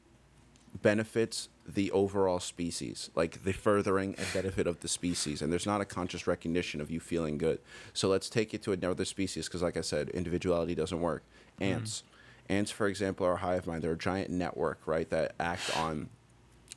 [0.82, 5.42] benefits the overall species, like the furthering and benefit of the species.
[5.42, 7.60] And there's not a conscious recognition of you feeling good.
[7.94, 11.24] So let's take it to another species, because like I said, individuality doesn't work.
[11.60, 11.74] Mm-hmm.
[11.74, 12.04] Ants.
[12.50, 13.84] Ants, for example, are a hive mind.
[13.84, 16.10] They're a giant network, right, that act on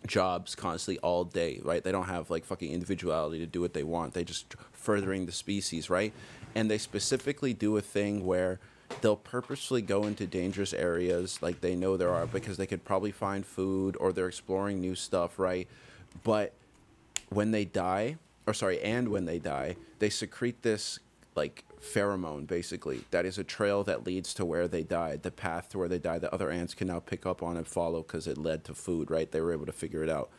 [0.06, 1.82] jobs constantly all day, right?
[1.82, 4.14] They don't have like fucking individuality to do what they want.
[4.14, 6.12] They just furthering the species, right?
[6.54, 8.60] And they specifically do a thing where
[9.00, 13.12] they'll purposely go into dangerous areas like they know there are because they could probably
[13.12, 15.68] find food or they're exploring new stuff, right?
[16.22, 16.54] But
[17.28, 20.98] when they die, or sorry, and when they die, they secrete this
[21.34, 25.68] like pheromone basically that is a trail that leads to where they died, the path
[25.70, 28.26] to where they died that other ants can now pick up on and follow because
[28.26, 29.30] it led to food, right?
[29.30, 30.30] They were able to figure it out.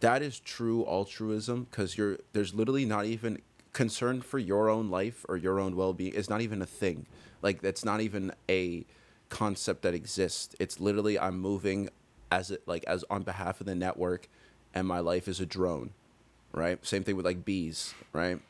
[0.00, 5.24] That is true altruism because you're there's literally not even concern for your own life
[5.28, 7.06] or your own well-being is not even a thing.
[7.42, 8.84] Like that's not even a
[9.28, 10.54] concept that exists.
[10.58, 11.90] It's literally I'm moving
[12.32, 14.28] as it like as on behalf of the network
[14.74, 15.90] and my life is a drone.
[16.52, 16.84] Right?
[16.84, 18.40] Same thing with like bees, right?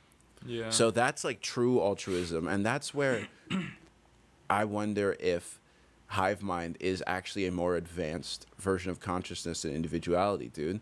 [0.45, 0.71] Yeah.
[0.71, 3.29] So that's like true altruism, and that's where
[4.51, 5.61] I wonder if
[6.07, 10.81] hive mind is actually a more advanced version of consciousness and individuality, dude.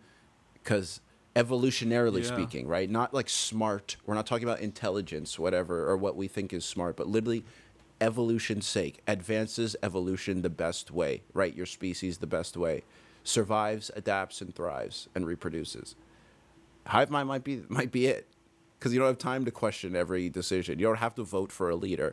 [0.54, 1.00] Because
[1.36, 2.28] evolutionarily Yeah.
[2.28, 2.88] speaking, right?
[2.88, 3.96] Not like smart.
[4.06, 7.44] We're not talking about intelligence, whatever, or what we think is smart, but literally
[8.00, 11.54] evolution's sake advances evolution the best way, right?
[11.54, 12.84] Your species the best way,
[13.24, 15.94] survives, adapts, and thrives and reproduces.
[16.86, 18.28] Hive mind might be might be it,
[18.78, 20.78] because you don't have time to question every decision.
[20.78, 22.12] You don't have to vote for a leader.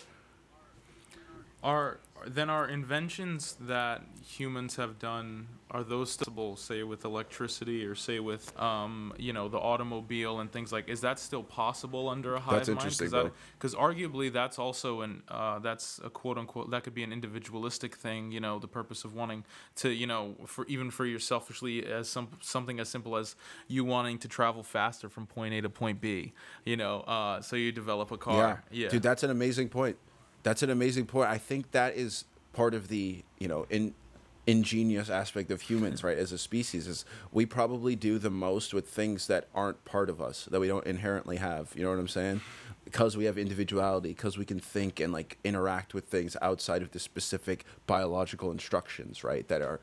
[1.64, 7.94] Are then are inventions that humans have done are those still say with electricity or
[7.96, 12.36] say with um you know the automobile and things like is that still possible under
[12.36, 13.32] a hive That's interesting, bro.
[13.58, 17.96] because arguably that's also an uh, that's a quote unquote that could be an individualistic
[17.96, 19.44] thing you know the purpose of wanting
[19.78, 23.36] to you know for even for you selfishly as some something as simple as
[23.68, 27.56] you wanting to travel faster from point A to point B you know uh, so
[27.56, 29.98] you develop a car yeah, yeah Dude, that's an amazing point.
[30.46, 31.28] That's an amazing point.
[31.28, 33.96] I think that is part of the, you know, in
[34.46, 36.20] ingenious aspect of humans, right?
[36.20, 40.22] As a species is we probably do the most with things that aren't part of
[40.22, 41.74] us, that we don't inherently have.
[41.76, 42.42] You know what I'm saying?
[42.84, 46.92] Because we have individuality, because we can think and like interact with things outside of
[46.92, 49.48] the specific biological instructions, right?
[49.48, 49.80] That are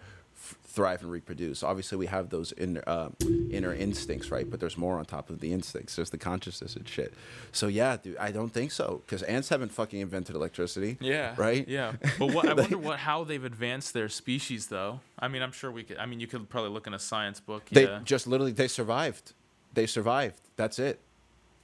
[0.64, 1.62] thrive and reproduce.
[1.62, 3.09] Obviously, we have those inner uh,
[3.51, 4.49] inner instincts, right?
[4.51, 5.97] But there's more on top of the instincts.
[5.97, 7.12] There's the consciousness and shit.
[7.53, 10.97] So yeah, dude, I don't think so because ants haven't fucking invented electricity.
[11.01, 11.34] Yeah.
[11.36, 11.66] Right.
[11.68, 11.93] Yeah.
[12.18, 15.01] But what I wonder what how they've advanced their species though.
[15.18, 15.99] I mean, I'm sure we could.
[15.99, 17.64] I mean, you could probably look in a science book.
[17.70, 18.01] They Yeah.
[18.05, 19.32] just literally they survived.
[19.74, 20.40] They survived.
[20.57, 21.01] That's it.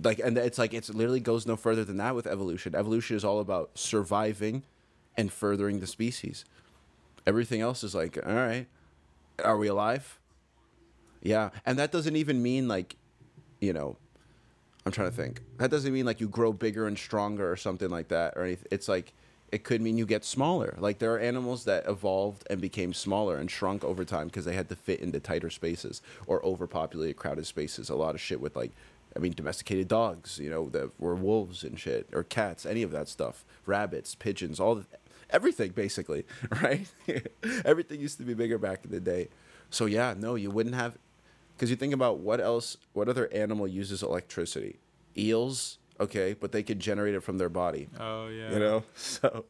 [0.02, 2.74] Like and it's like it's literally goes no further than that with evolution.
[2.74, 4.62] Evolution is all about surviving
[5.16, 6.44] and furthering the species.
[7.28, 8.66] Everything else is like, all right,
[9.44, 10.18] are we alive?
[11.20, 12.96] Yeah, and that doesn't even mean like,
[13.60, 13.98] you know,
[14.86, 15.42] I'm trying to think.
[15.58, 18.68] That doesn't mean like you grow bigger and stronger or something like that or anything.
[18.70, 19.12] It's like
[19.52, 20.74] it could mean you get smaller.
[20.78, 24.54] Like there are animals that evolved and became smaller and shrunk over time because they
[24.54, 27.90] had to fit into tighter spaces or overpopulated crowded spaces.
[27.90, 28.72] A lot of shit with like
[29.14, 32.90] I mean domesticated dogs, you know, that were wolves and shit or cats, any of
[32.92, 33.44] that stuff.
[33.66, 34.86] Rabbits, pigeons, all the,
[35.30, 36.24] everything basically,
[36.62, 36.86] right?
[37.64, 39.28] everything used to be bigger back in the day.
[39.70, 40.96] So yeah, no, you wouldn't have
[41.56, 44.78] because you think about what else, what other animal uses electricity?
[45.16, 47.88] Eels, okay, but they could generate it from their body.
[47.98, 48.52] oh yeah.
[48.52, 49.44] You know, so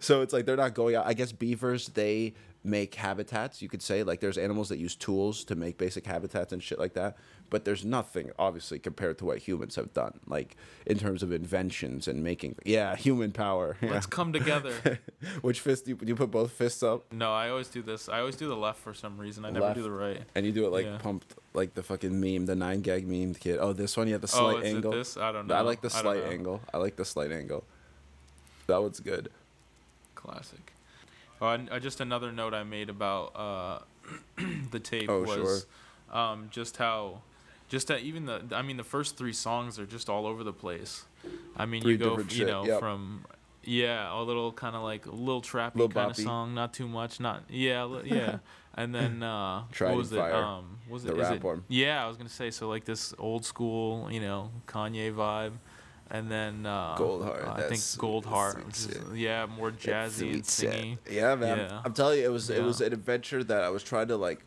[0.00, 1.06] so it's like they're not going out.
[1.06, 3.62] I guess beavers they make habitats.
[3.62, 6.78] You could say like there's animals that use tools to make basic habitats and shit
[6.78, 7.16] like that.
[7.50, 12.06] But there's nothing obviously compared to what humans have done, like in terms of inventions
[12.08, 12.54] and making.
[12.64, 13.76] Yeah, human power.
[13.82, 13.90] Yeah.
[13.92, 14.72] Let's come together.
[15.42, 18.08] Which fist do you, you put both fists up no, I always do this.
[18.08, 19.44] I always do the left for some reason.
[19.44, 20.22] I never do the right.
[20.34, 20.98] and you do it like Yeah.
[20.98, 23.58] pumped like the fucking meme, the 9GAG meme kid.
[23.60, 24.92] Oh, this one you have the Oh, slight is it angle.
[24.92, 25.16] this?
[25.16, 25.54] I don't know.
[25.54, 26.60] I like the slight angle.
[26.72, 27.64] I like the slight angle.
[28.68, 29.30] That one's good.
[30.14, 30.72] Classic.
[31.40, 33.78] Oh, uh, just another note I made about uh,
[34.70, 35.66] the tape Oh, was
[36.12, 37.22] um, just how,
[37.70, 40.52] just that even the I mean the first three songs are just all over the
[40.52, 41.06] place.
[41.56, 42.80] I mean Three you go you know yep.
[42.80, 43.24] from
[43.64, 47.20] yeah a little kind of like a little trappy kind of song, not too much,
[47.20, 48.38] not yeah yeah,
[48.74, 50.18] and then uh, what was it?
[50.18, 51.64] Um, was the it, rap it- one.
[51.68, 55.52] Yeah, I was gonna say so like this old school you know Kanye vibe.
[56.12, 60.32] And then uh, Goldheart, uh, I think sweet- Goldheart, sweet which is, yeah, more jazzy
[60.32, 60.98] and singy.
[61.06, 61.12] shit.
[61.14, 61.58] Yeah, man.
[61.58, 61.82] Yeah.
[61.84, 64.44] I'm telling you, it was it was an adventure that I was trying to like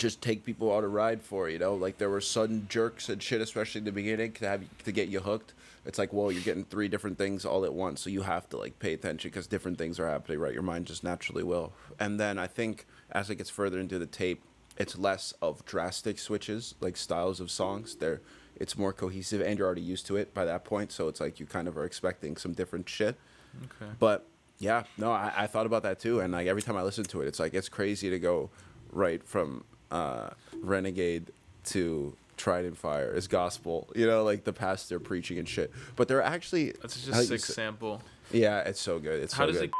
[0.00, 1.48] just take people out a ride for.
[1.48, 4.64] You know, like there were sudden jerks and shit, especially in the beginning, to have
[4.84, 5.52] to get you hooked.
[5.84, 8.56] It's like, whoa, you're getting three different things all at once, so you have to
[8.56, 10.38] like pay attention because different things are happening.
[10.38, 11.72] Right, your mind just naturally will.
[11.98, 14.42] And then I think as it gets further into the tape,
[14.78, 17.96] it's less of drastic switches, like styles of songs.
[17.96, 18.20] They're
[18.56, 20.92] it's more cohesive, and you're already used to it by that point.
[20.92, 23.16] So it's like you kind of are expecting some different shit.
[23.64, 23.92] Okay.
[23.98, 24.26] But
[24.58, 27.20] yeah, no, I, I thought about that too, and like every time I listen to
[27.22, 28.50] it, it's like it's crazy to go
[28.92, 30.30] right from uh,
[30.60, 31.30] Renegade
[31.66, 35.70] to Tried in Fire is gospel, you know, like the pastor preaching and shit.
[35.96, 38.02] But they're actually That's just sick say- sample.
[38.32, 39.22] Yeah, it's so good.
[39.22, 39.72] It's How so does good.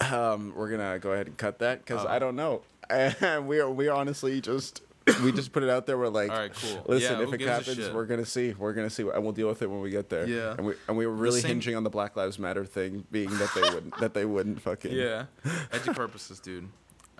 [0.00, 0.12] it?
[0.12, 2.08] Um, we're gonna go ahead and cut that because Oh.
[2.08, 2.62] I don't know.
[2.90, 4.82] And we are we honestly just
[5.22, 5.96] we just put it out there.
[5.98, 6.84] We're like, All right, cool.
[6.86, 8.54] Listen, Yeah, if it happens, we're gonna see.
[8.58, 10.26] We're gonna see, and we'll deal with it when we get there.
[10.26, 10.54] Yeah.
[10.56, 13.30] And we and we were really same- hinging on the Black Lives Matter thing, being
[13.38, 16.68] that they wouldn't that they wouldn't fucking Yeah, edu purposes, dude.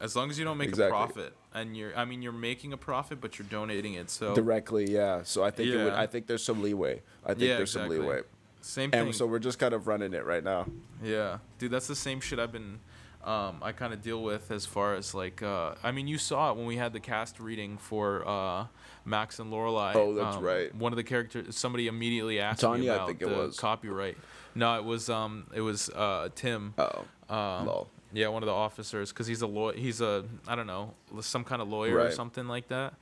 [0.00, 0.96] As long as you don't make Exactly.
[0.96, 4.10] a profit, and you're, I mean, you're making a profit, but you're donating it.
[4.10, 4.90] So directly.
[4.90, 5.22] Yeah.
[5.24, 5.92] So I think it would.
[5.92, 7.02] I think there's some leeway.
[7.24, 7.96] I think Yeah, there's exactly.
[7.96, 8.22] some leeway.
[8.60, 9.00] same thing.
[9.06, 10.66] And so we're just kind of running it right now.
[11.02, 12.80] Yeah, dude, that's the same shit I've been.
[13.24, 16.50] Um, I kind of deal with as far as like, uh, I mean, you saw
[16.52, 18.66] it when we had the cast reading for uh,
[19.04, 19.94] Max and Lorelai.
[19.96, 20.72] Oh, that's Um, right.
[20.74, 23.58] One of the characters, somebody immediately asked Tanya, me I think it the was.
[23.58, 24.16] copyright.
[24.54, 26.74] No, it was um, it was uh, Tim.
[26.78, 27.04] Oh.
[27.34, 27.90] Um, Lol.
[28.18, 29.70] Yeah, one of the officers, because he's a law.
[29.72, 32.94] He's a I don't know, some kind of lawyer or something like that.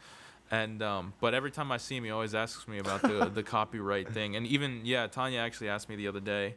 [0.50, 3.42] And um, but every time I see him, he always asks me about the the
[3.42, 4.36] copyright thing.
[4.36, 6.56] And even yeah, Tanya actually asked me the other day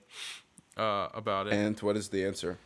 [0.77, 1.53] uh, about it.
[1.53, 2.57] And what is the answer?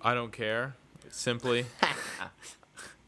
[0.00, 0.76] I don't care,
[1.10, 1.66] simply.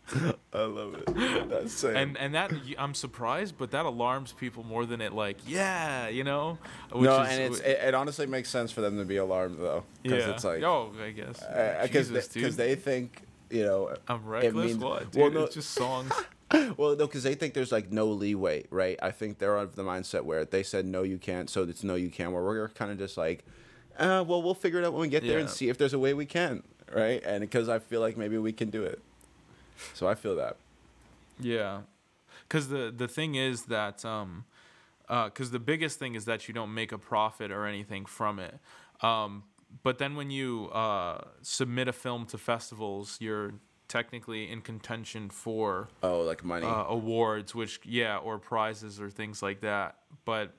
[0.53, 1.49] I love it.
[1.49, 1.97] That's same.
[1.97, 6.25] And and that I'm surprised, but that alarms people more than it like yeah, you
[6.25, 6.59] know.
[6.91, 9.85] Which no, is- and it, it honestly makes sense for them to be alarmed though,
[10.03, 10.31] because yeah.
[10.33, 11.41] it's like oh, I guess
[11.83, 14.55] because Jesus, they, they think you know I'm reckless.
[14.55, 15.21] means- what, dude?
[15.23, 16.13] well, no- it's just songs.
[16.77, 19.83] well no because they think there's like no leeway right i think they're of the
[19.83, 22.91] mindset where they said no you can't so it's no you can where we're kind
[22.91, 23.43] of just like
[23.99, 25.99] uh, well we'll figure it out when we get there and see if there's a
[25.99, 26.63] way we can
[26.95, 29.01] right and because i feel like maybe we can do it
[29.95, 30.57] so i feel that
[31.41, 31.83] Yeah,
[32.49, 34.45] because the the thing is that um,
[35.09, 38.59] because the biggest thing is that you don't make a profit or anything from it.
[39.03, 39.45] Um,
[39.83, 43.55] but then when you uh, submit a film to festivals, you're
[43.89, 49.43] technically in contention for oh like money uh, awards, which yeah, or prizes or things
[49.43, 49.97] like that.
[50.25, 50.53] But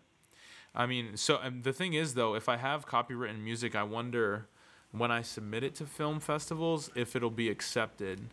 [0.75, 4.47] I mean, so um, the thing is though, if I have copywritten music, I wonder
[4.91, 8.29] when I submit it to film festivals if it'll be accepted,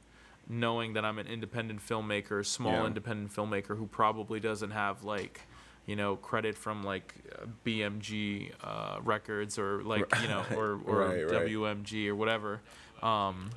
[0.51, 2.87] knowing that I'm an independent filmmaker, small Yeah.
[2.87, 5.43] independent filmmaker who probably doesn't have like.
[5.87, 7.15] You know, credit from like
[7.65, 11.47] BMG uh, records or like you know, or or Right, right.
[11.49, 12.61] WMG or whatever.
[13.03, 13.51] Um,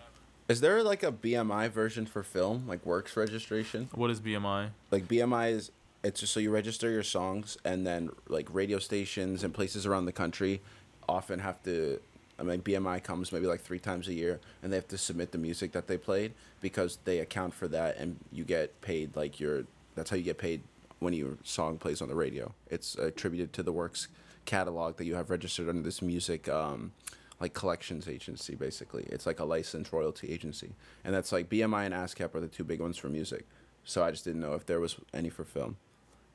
[0.48, 4.70] is there like a bmi version for film like works registration what is BMI?
[4.92, 5.72] like BMI is
[6.04, 10.06] it's just so you register your songs and then like radio stations and places around
[10.06, 10.62] the country
[11.08, 12.00] often have to
[12.40, 15.32] I mean BMI comes maybe like three times a year and they have to submit
[15.32, 19.40] the music that they played because they account for that and you get paid like
[19.40, 19.64] your
[19.96, 20.62] that's how you get paid
[21.00, 22.54] when your song plays on the radio.
[22.70, 24.08] It's attributed to the works
[24.46, 26.92] catalog that you have registered under this music um
[27.40, 29.04] like collections agency basically.
[29.10, 30.72] It's like a licensed royalty agency.
[31.04, 33.46] And that's like BMI and ASCAP are the two big ones for music.
[33.84, 35.78] So I just didn't know if there was any for film.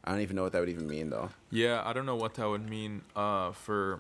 [0.05, 1.31] I don't even know what that would even mean though.
[1.51, 3.99] Yeah, I don't know what that would mean uh, for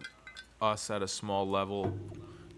[0.60, 1.92] us at a small level.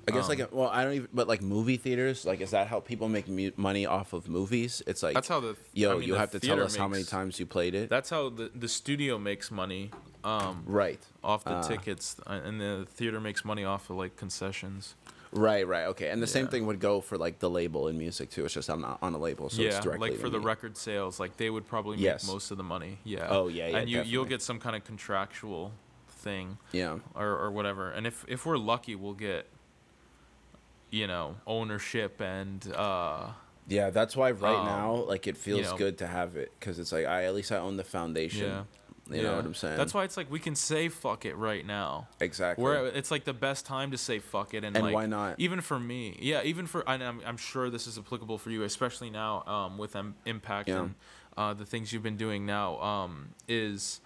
[0.09, 1.09] I guess Um, like well, I don't even.
[1.13, 4.83] But like movie theaters, like is that how people make mu- money off of movies?
[4.87, 6.89] It's like That's how the yo, I mean, you the have to tell us how
[6.89, 7.91] many times you played it.
[7.91, 9.91] That's how the the studio makes money
[10.25, 11.01] um, right.
[11.23, 11.63] off the Ah.
[11.63, 14.95] tickets, uh, and the theater makes money off of like concessions.
[15.33, 16.09] Right, right, okay.
[16.11, 18.45] And the same thing would go for like the label in music too.
[18.45, 20.45] It's just I'm not on a label, so it's yeah, directly like for the me.
[20.45, 22.27] record sales, like they would probably make Yes.
[22.27, 22.99] most of the money.
[23.05, 23.29] Yeah.
[23.31, 25.71] Oh, yeah, yeah, And you you'll get some kind of contractual
[26.21, 26.99] thing Yeah.
[27.15, 27.91] or or whatever.
[27.91, 29.47] And if if we're lucky, we'll get
[30.91, 33.29] you know ownership and uh
[33.69, 36.79] Yeah, that's why right Um, now, like, it feels know- good to have it because
[36.79, 38.47] it's like I at least I own the foundation.
[38.47, 38.63] yeah.
[39.17, 39.77] You know what I'm saying?
[39.77, 42.07] That's why it's like we can say fuck it right now.
[42.21, 42.63] exactly.
[42.63, 45.35] Where it's like the best time to say fuck it, and, And like, why not?
[45.39, 48.63] Even for me, yeah, even for and I'm, I'm sure this is applicable for you,
[48.63, 50.79] especially now um, with um, impact Yeah.
[50.83, 50.95] and
[51.37, 54.01] uh, the things you've been doing now um, is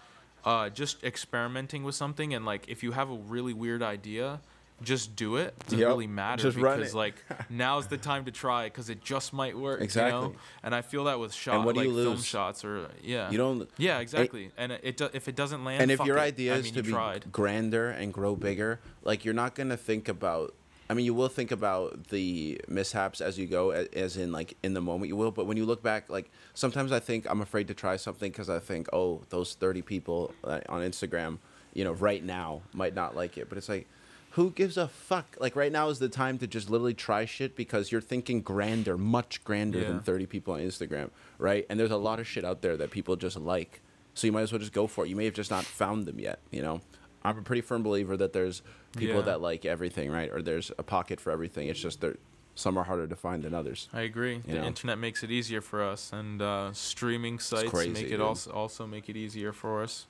[0.45, 4.41] uh, just experimenting with something, and like if you have a really weird idea.
[4.83, 5.57] Just do it.
[5.61, 5.87] Doesn't Yep.
[5.87, 6.95] really matter Just because it.
[6.97, 7.15] like
[7.49, 9.79] now's the time to try because it just might work.
[9.79, 10.29] You Exactly.
[10.31, 10.35] know?
[10.65, 13.31] And I feel that with shot what like film shots or yeah.
[13.31, 13.71] You don't.
[13.79, 14.51] Yeah, exactly.
[14.59, 16.23] and it, it if it doesn't land, and if your it.
[16.23, 17.31] idea I is mean, to be tried.
[17.31, 20.55] grander and grow bigger, like you're not gonna think about.
[20.95, 24.75] I mean, you will think about the mishaps as you go, as in like in
[24.75, 25.33] the moment you will.
[25.33, 28.49] But when you look back, like sometimes I think I'm afraid to try something because
[28.49, 31.39] I think, oh, those 30 people on Instagram,
[31.73, 33.49] you know, right now might not like it.
[33.49, 33.89] But it's like,
[34.31, 35.37] who gives a fuck?
[35.41, 38.97] Like right now is the time to just literally try shit because you're thinking grander,
[38.97, 39.89] much grander Yeah.
[39.89, 41.67] than 30 people on Instagram, right?
[41.69, 43.81] And there's a lot of shit out there that people just like.
[44.15, 45.09] So you might as well just go for it.
[45.09, 46.83] You may have just not found them yet, you know?
[47.25, 48.63] I'm a pretty firm believer that there's
[48.97, 49.23] people Yeah.
[49.23, 50.31] that like everything, right?
[50.31, 51.69] Or there's a pocket for everything.
[51.69, 52.19] It's just that
[52.55, 53.89] some are harder to find than others.
[53.93, 54.37] I agree.
[54.37, 54.65] You the know?
[54.65, 58.21] internet makes it easier for us, and uh, streaming sites crazy, make it dude.
[58.21, 60.07] also also make it easier for us,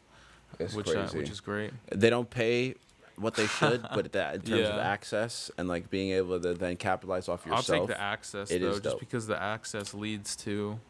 [0.58, 1.72] It's which uh, which is great.
[1.90, 2.74] they don't pay
[3.16, 6.76] what they should, but that in terms of access and like being able to then
[6.76, 9.00] capitalize off yourself, I'll take the access it though, is just dope.
[9.00, 10.80] because the access leads to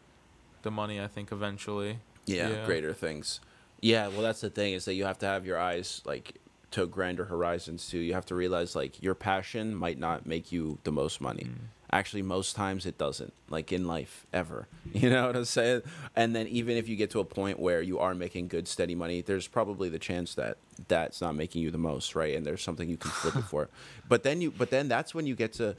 [0.63, 0.99] the money.
[0.99, 1.99] I think eventually.
[2.25, 2.65] yeah, Yeah.
[2.65, 3.39] greater things.
[3.81, 6.39] Yeah, well, that's the thing is that you have to have your eyes like
[6.71, 7.99] to grander horizons too.
[7.99, 11.43] You have to realize like your passion might not make you the most money.
[11.43, 11.67] Mm.
[11.91, 13.33] Actually, most times it doesn't.
[13.49, 14.67] Like in life, ever.
[14.93, 15.81] You know what I'm saying?
[16.15, 18.95] And then even if you get to a point where you are making good, steady
[18.95, 20.57] money, there's probably the chance that
[20.87, 22.35] that's not making you the most, right?
[22.35, 23.69] And there's something you can flip it for.
[24.07, 25.75] But then you, but then that's when you get to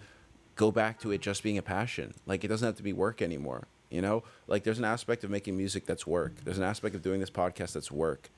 [0.55, 2.15] go back to it just being a passion.
[2.27, 3.69] Like it doesn't have to be work anymore.
[3.91, 6.35] You know, like there's an aspect of making music that's work.
[6.45, 8.31] There's an aspect of doing this podcast that's work,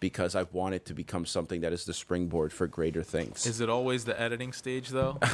[0.00, 3.46] because I want it to become something that is the springboard for greater things.
[3.46, 5.18] Is it always the editing stage though?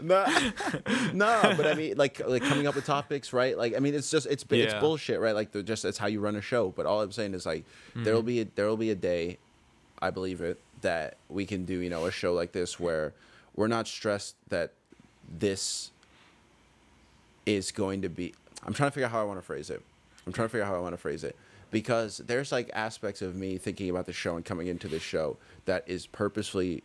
[0.00, 0.26] no,
[1.12, 3.56] no, but I mean, like, like coming up with topics, right?
[3.56, 5.34] Like, I mean, it's just it's it's bullshit, right?
[5.34, 6.70] Like, the, just that's how you run a show.
[6.70, 8.04] But all I'm saying is, like, hmm.
[8.04, 9.38] there'll be a, there'll be a day,
[10.00, 13.14] I believe it, that we can do, you know, a show like this where
[13.56, 14.72] we're not stressed that
[15.28, 15.90] this
[17.46, 18.34] is going to be.
[18.64, 19.80] I'm trying to figure out how I want to phrase it.
[20.26, 21.36] I'm trying to figure out how I want to phrase it
[21.70, 25.36] because there's like aspects of me thinking about the show and coming into this show
[25.64, 26.82] that is purposely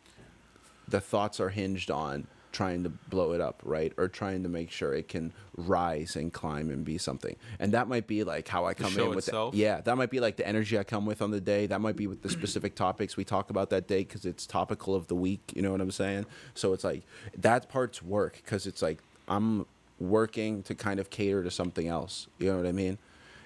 [0.88, 3.94] the thoughts are hinged on trying to blow it up, right?
[3.98, 7.36] Or trying to make sure it can rise and climb and be something.
[7.60, 9.54] And that might be like how I come in with itself?
[9.54, 11.66] The, yeah, that might be like the energy I come with on the day.
[11.68, 14.96] That might be with the specific topics we talk about that day cuz it's topical
[14.96, 16.26] of the week, you know what I'm saying?
[16.54, 17.04] So it's like
[17.38, 19.66] that part's work cuz it's like I'm
[20.02, 22.28] working to kind of cater to something else.
[22.40, 22.98] You know what I mean?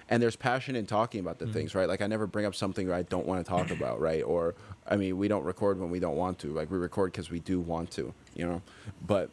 [0.08, 1.54] and there's passion in talking about the mm-hmm.
[1.54, 1.88] things right?
[1.88, 4.22] Like i never bring up something i don't want to talk about right?
[4.22, 4.54] Or
[4.86, 6.48] i mean we don't record when we don't want to.
[6.48, 8.62] Like we record because we do want to you know?
[9.06, 9.30] But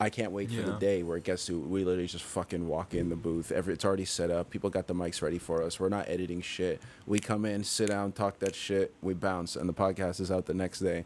[0.00, 2.94] i can't wait for the day where it gets to we literally just fucking walk
[2.94, 3.52] in the booth.
[3.52, 4.50] Every it's already set up.
[4.50, 5.80] People got the mics ready for us.
[5.80, 6.80] We're not editing shit.
[7.06, 8.92] We come in sit down talk that shit.
[9.02, 11.04] We bounce and the podcast is out the next day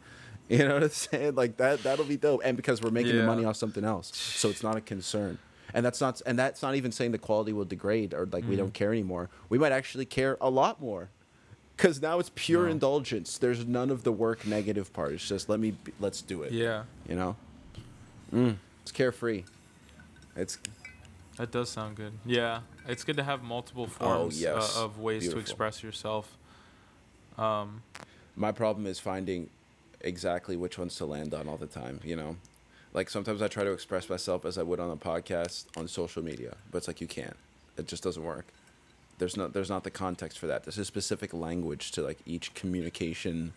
[0.59, 1.35] you know what i'm saying?
[1.35, 2.41] Like that that'll be dope.
[2.45, 4.15] And because we're making the money off something else.
[4.17, 5.39] So it's not a concern.
[5.75, 8.55] And that's not and that's not even saying the quality will degrade or like we
[8.55, 8.59] Mm.
[8.59, 9.29] don't care anymore.
[9.51, 11.11] We might actually care a lot more.
[11.77, 12.71] Because now it's pure No.
[12.73, 13.37] indulgence.
[13.37, 15.13] There's none of the work negative part.
[15.13, 16.53] It's just let me be, let's do it.
[16.53, 17.37] Yeah, you know?
[18.35, 19.45] Mm, it's carefree.
[20.35, 20.57] It's
[21.37, 22.15] that does sound good.
[22.25, 24.75] Yeah, it's good to have multiple forms Oh, yes.
[24.75, 25.43] uh, of ways Beautiful.
[25.43, 26.37] to express yourself.
[27.37, 27.83] Um,
[28.37, 29.51] my problem is finding
[30.01, 32.37] exactly which ones to land on all the time you know?
[32.95, 36.23] Like sometimes i try to express myself as i would on a podcast on social
[36.23, 37.37] media but it's like you can't.
[37.77, 38.47] It just doesn't work.
[39.19, 40.65] There's not there's not the context for that.
[40.65, 43.53] There's a specific language to like each communication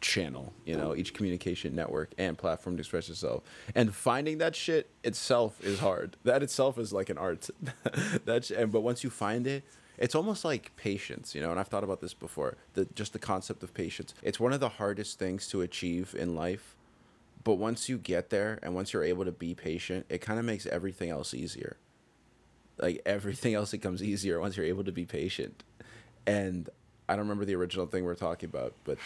[0.00, 3.42] channel you know each communication network and platform to express yourself.
[3.74, 6.16] And finding that shit itself is hard.
[6.24, 7.50] That itself is like an art.
[8.24, 9.64] That's and but once you find it
[10.00, 13.18] it's almost like patience you know and i've thought about this before the just the
[13.18, 16.76] concept of patience it's one of the hardest things to achieve in life
[17.44, 20.44] but once you get there and once you're able to be patient it kind of
[20.44, 21.76] makes everything else easier
[22.78, 25.62] like everything else becomes easier once you're able to be patient
[26.26, 26.70] and
[27.08, 28.98] i don't remember the original thing we're talking about but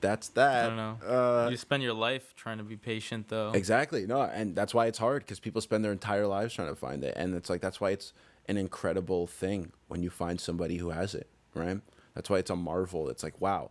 [0.00, 0.64] that's that.
[0.64, 0.98] I don't know.
[1.06, 3.52] Uh, you spend your life trying to be patient, though.
[3.54, 4.06] Exactly.
[4.06, 7.02] No, and that's why it's hard because people spend their entire lives trying to find
[7.02, 8.12] it, and it's like that's why it's
[8.48, 11.80] an incredible thing when you find somebody who has it, right?
[12.14, 13.08] That's why it's a marvel.
[13.08, 13.70] It's like wow,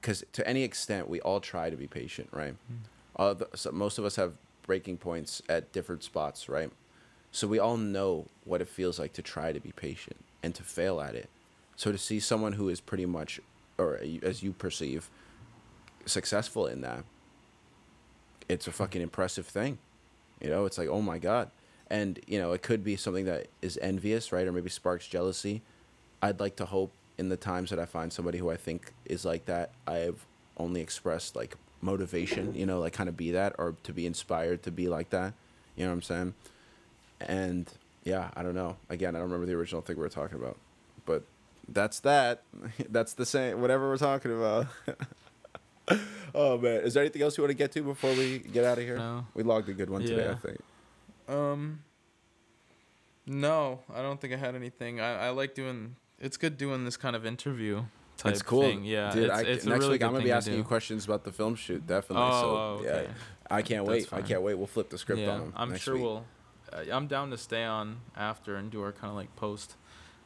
[0.00, 2.54] because to any extent we all try to be patient, right?
[3.16, 4.34] Uh, the, so most of us have
[4.66, 6.70] breaking points at different spots, right?
[7.32, 10.62] So we all know what it feels like to try to be patient and to
[10.62, 11.28] fail at it.
[11.76, 13.40] So to see someone who is pretty much,
[13.76, 15.10] or as you perceive,
[16.06, 17.04] successful in that,
[18.48, 19.78] it's a fucking impressive thing.
[20.40, 21.50] You know, it's like, oh my God.
[21.90, 24.46] And, you know, it could be something that is envious, right?
[24.46, 25.62] Or maybe sparks jealousy.
[26.20, 29.24] I'd like to hope in the times that I find somebody who I think is
[29.24, 30.24] like that, I've
[30.56, 34.62] only expressed like motivation, you know, like kind of be that or to be inspired
[34.64, 35.32] to be like that.
[35.76, 36.34] You know what I'm saying?
[37.20, 37.72] And
[38.04, 38.76] yeah, I don't know.
[38.88, 40.56] Again, I don't remember the original thing we were talking about.
[41.06, 41.24] But
[41.68, 42.42] that's that.
[42.88, 44.66] that's the same, whatever we're talking about.
[46.34, 48.78] oh man, is there anything else you want to get to before we get out
[48.78, 48.98] of here?
[48.98, 49.26] No.
[49.34, 50.58] We logged a good one today, I think.
[51.28, 51.82] Um.
[53.26, 55.00] No, I don't think I had anything.
[55.00, 55.96] I, I like doing.
[56.18, 57.84] It's good doing this kind of interview
[58.18, 58.84] type It's cool, thing.
[58.84, 59.24] Yeah, dude.
[59.24, 61.54] it's, I, it's next really week I'm gonna be asking you questions about the film
[61.54, 62.26] shoot, definitely.
[62.28, 62.40] Oh,
[62.80, 63.06] so okay.
[63.06, 63.12] yeah,
[63.50, 64.18] I can't That's wait.
[64.18, 64.54] I can't wait.
[64.54, 65.52] We'll flip the script yeah, on them.
[65.56, 66.02] I'm sure week.
[66.02, 66.24] we'll.
[66.72, 69.76] Uh, I'm down to stay on after and do our kind of like post.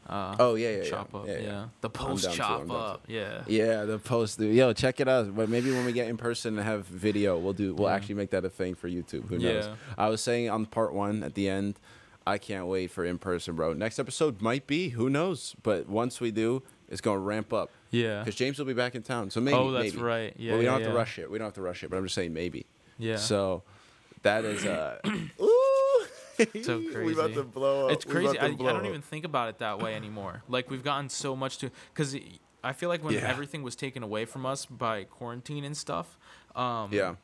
[0.08, 0.90] Uh, Oh yeah, yeah, yeah.
[0.90, 1.26] chop up.
[1.26, 1.64] yeah, Yeah, yeah.
[1.80, 2.72] the post down too, I'm chop too.
[2.74, 3.04] up.
[3.08, 3.42] Yeah.
[3.46, 4.38] Yeah, the post.
[4.38, 4.54] dude.
[4.54, 5.34] Yo, check it out.
[5.34, 7.74] But maybe when we get in person and have video, we'll do.
[7.74, 7.94] We'll Yeah.
[7.94, 9.28] actually make that a thing for YouTube.
[9.28, 9.66] Who knows?
[9.66, 9.74] Yeah.
[9.96, 11.78] I was saying on part one at the end,
[12.26, 13.72] I can't wait for in person, bro.
[13.72, 14.90] Next episode might be.
[14.90, 15.54] Who knows?
[15.62, 18.20] But once we do, it's gonna ramp up Yeah.
[18.20, 19.30] because James will be back in town.
[19.30, 19.56] So maybe.
[19.56, 20.02] oh, that's maybe.
[20.04, 20.34] right.
[20.36, 20.52] Yeah.
[20.52, 21.30] but we don't yeah, have to rush it.
[21.30, 21.90] We don't have to rush it.
[21.90, 22.66] But I'm just saying maybe.
[22.98, 23.16] Yeah.
[23.16, 23.62] So
[24.22, 24.98] that is uh
[26.62, 27.34] So we about crazy.
[27.34, 27.92] to blow up.
[27.92, 28.38] it's crazy.
[28.38, 28.84] I, I don't up.
[28.84, 30.42] even think about it that way anymore.
[30.48, 32.16] Like we've gotten so much to because
[32.64, 33.28] I feel like when Yeah.
[33.28, 36.18] everything was taken away from us by quarantine and stuff.
[36.54, 37.14] Um, Yeah.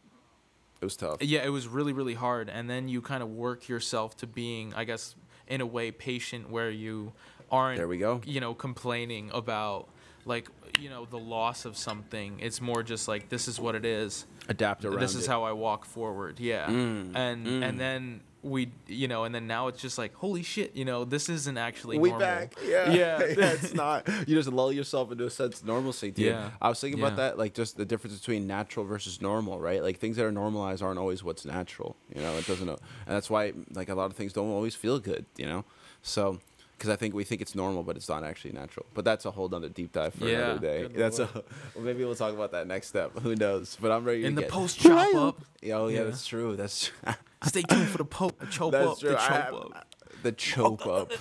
[0.81, 1.17] It was tough.
[1.23, 4.73] Yeah, it was really really hard, and then you kind of work yourself to being,
[4.75, 5.17] I guess,
[5.49, 7.13] in a way, patient, where you
[7.51, 7.79] aren't.
[7.79, 8.21] There we go.
[8.25, 9.89] You know, complaining about
[10.25, 10.49] like
[10.79, 12.39] you know the loss of something.
[12.39, 14.25] It's more just like this is what it is.
[14.49, 15.01] Adapt around.
[15.01, 15.29] this is it.
[15.31, 16.39] how I walk forward.
[16.39, 17.63] Yeah, Mm, and mm.
[17.69, 21.05] and then we, you know, and then now it's just like holy shit, you know,
[21.05, 22.27] this isn't actually we normal.
[22.27, 22.55] back.
[22.65, 22.91] Yeah.
[22.91, 23.19] Yeah.
[23.37, 23.53] yeah.
[23.53, 24.07] It's not.
[24.29, 26.27] You just lull yourself into a sense of normalcy, dude.
[26.27, 26.51] Yeah.
[26.63, 29.83] I was thinking about that, like just the difference between natural versus normal, right?
[29.83, 31.97] Like things that are normalized aren't always what's natural.
[32.15, 32.69] You know, it doesn't.
[32.69, 35.27] And that's why, like a lot of things don't always feel good.
[35.37, 35.65] You know,
[36.03, 36.39] so.
[36.77, 38.87] Because I think we think it's normal, but it's not actually natural.
[38.95, 40.37] But that's a whole nother deep dive for Yeah.
[40.53, 40.83] another day.
[40.83, 41.29] Good That's a.
[41.75, 43.19] Well, maybe we'll talk about that next step.
[43.25, 43.77] Who knows?
[43.81, 46.05] But I'm ready In to the get- post chop up, Yeah, Oh yeah, Yeah.
[46.05, 46.55] that's true.
[46.55, 47.15] That's true.
[47.45, 49.11] Stay tuned for the po- chop That's up, true.
[49.11, 49.87] the I chop have- up.
[50.23, 51.13] the choke up.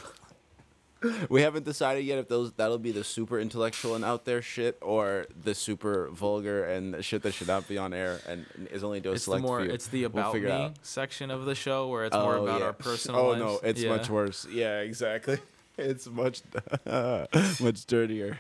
[1.30, 4.80] We haven't decided yet if those that'll be the super intellectual and out there shit
[4.82, 8.84] or the super vulgar and the shit that should not be on air and is
[8.84, 9.70] only to a It's the select more, few.
[9.72, 10.74] it's the We'll about me out.
[10.82, 12.66] section of the show where it's oh, more Oh, about yeah.
[12.66, 13.40] our personal Oh lives.
[13.42, 13.90] no, it's Yeah.
[13.96, 14.48] much worse.
[14.50, 15.38] Yeah, exactly.
[15.78, 16.42] It's much
[16.88, 18.40] much dirtier.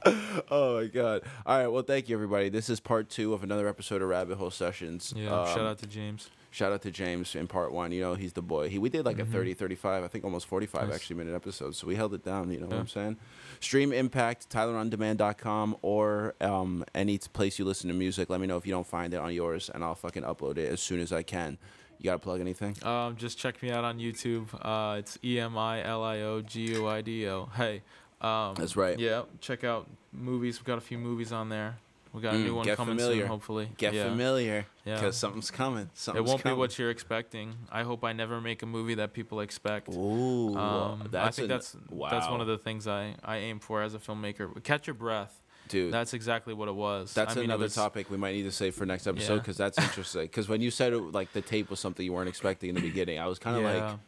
[0.50, 1.22] oh my god!
[1.46, 2.48] All right, well, thank you everybody.
[2.48, 5.12] This is part two of another episode of Rabbit Hole Sessions.
[5.16, 6.30] Yeah, Um, shout out to James.
[6.50, 7.90] Shout out to James in part one.
[7.90, 8.68] You know, he's the boy.
[8.68, 10.90] He we did like a 30, 35, I think almost 45 Mm-hmm.
[10.90, 10.94] Nice.
[10.94, 11.78] actually minute episodes.
[11.78, 13.16] So we held it down, you know what I'm saying?
[13.58, 18.30] Stream Impact, TylerOnDemand.com, or um, any place you listen to music.
[18.30, 20.70] Let me know if you don't find it on yours, and I'll fucking upload it
[20.72, 21.58] as soon as I can.
[21.98, 22.76] You got to plug anything?
[22.82, 24.46] Um, just check me out on YouTube.
[24.60, 27.46] Uh, it's E M I L I O G U I D O.
[27.56, 27.82] Hey.
[28.24, 28.98] Um, That's right.
[28.98, 30.58] Yeah, check out movies.
[30.58, 31.76] We've got a few movies on there.
[32.12, 33.22] We got a Mm, new one coming familiar.
[33.22, 33.68] soon, hopefully.
[33.76, 34.04] Get yeah.
[34.04, 34.94] familiar, Yeah.
[34.94, 35.90] because something's coming.
[36.06, 36.56] It won't coming.
[36.56, 37.54] be what you're expecting.
[37.72, 39.88] I hope I never make a movie that people expect.
[39.92, 42.10] Ooh, Um, I think an- that's wow.
[42.10, 44.62] that's one of the things I, I aim for as a filmmaker.
[44.62, 45.40] Catch your breath.
[45.66, 45.92] dude.
[45.92, 47.14] That's exactly what it was.
[47.14, 49.38] That's I mean, another was- topic we might need to save for next episode Yeah.
[49.40, 50.22] because that's interesting.
[50.22, 52.80] Because when you said it, like the tape was something you weren't expecting in the
[52.82, 53.86] beginning, I was kind of Yeah.
[53.90, 53.98] like,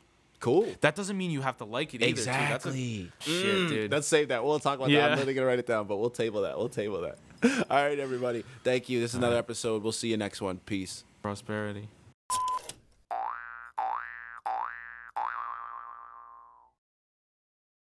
[0.47, 0.67] cool.
[0.81, 2.17] That doesn't mean you have to like it either.
[2.17, 2.25] Too.
[2.25, 3.13] That's a, Exactly.
[3.21, 3.91] shit, Mm, dude.
[3.91, 4.45] Let's save that.
[4.45, 5.03] We'll talk about that.
[5.03, 6.57] I'm literally gonna write it down, but we'll table that.
[6.57, 7.19] We'll table that.
[7.71, 8.45] All right, everybody.
[8.65, 9.01] Thank you.
[9.01, 9.83] This is another episode.
[9.83, 10.59] We'll see you next one.
[10.59, 11.05] Peace.
[11.23, 11.89] prosperity.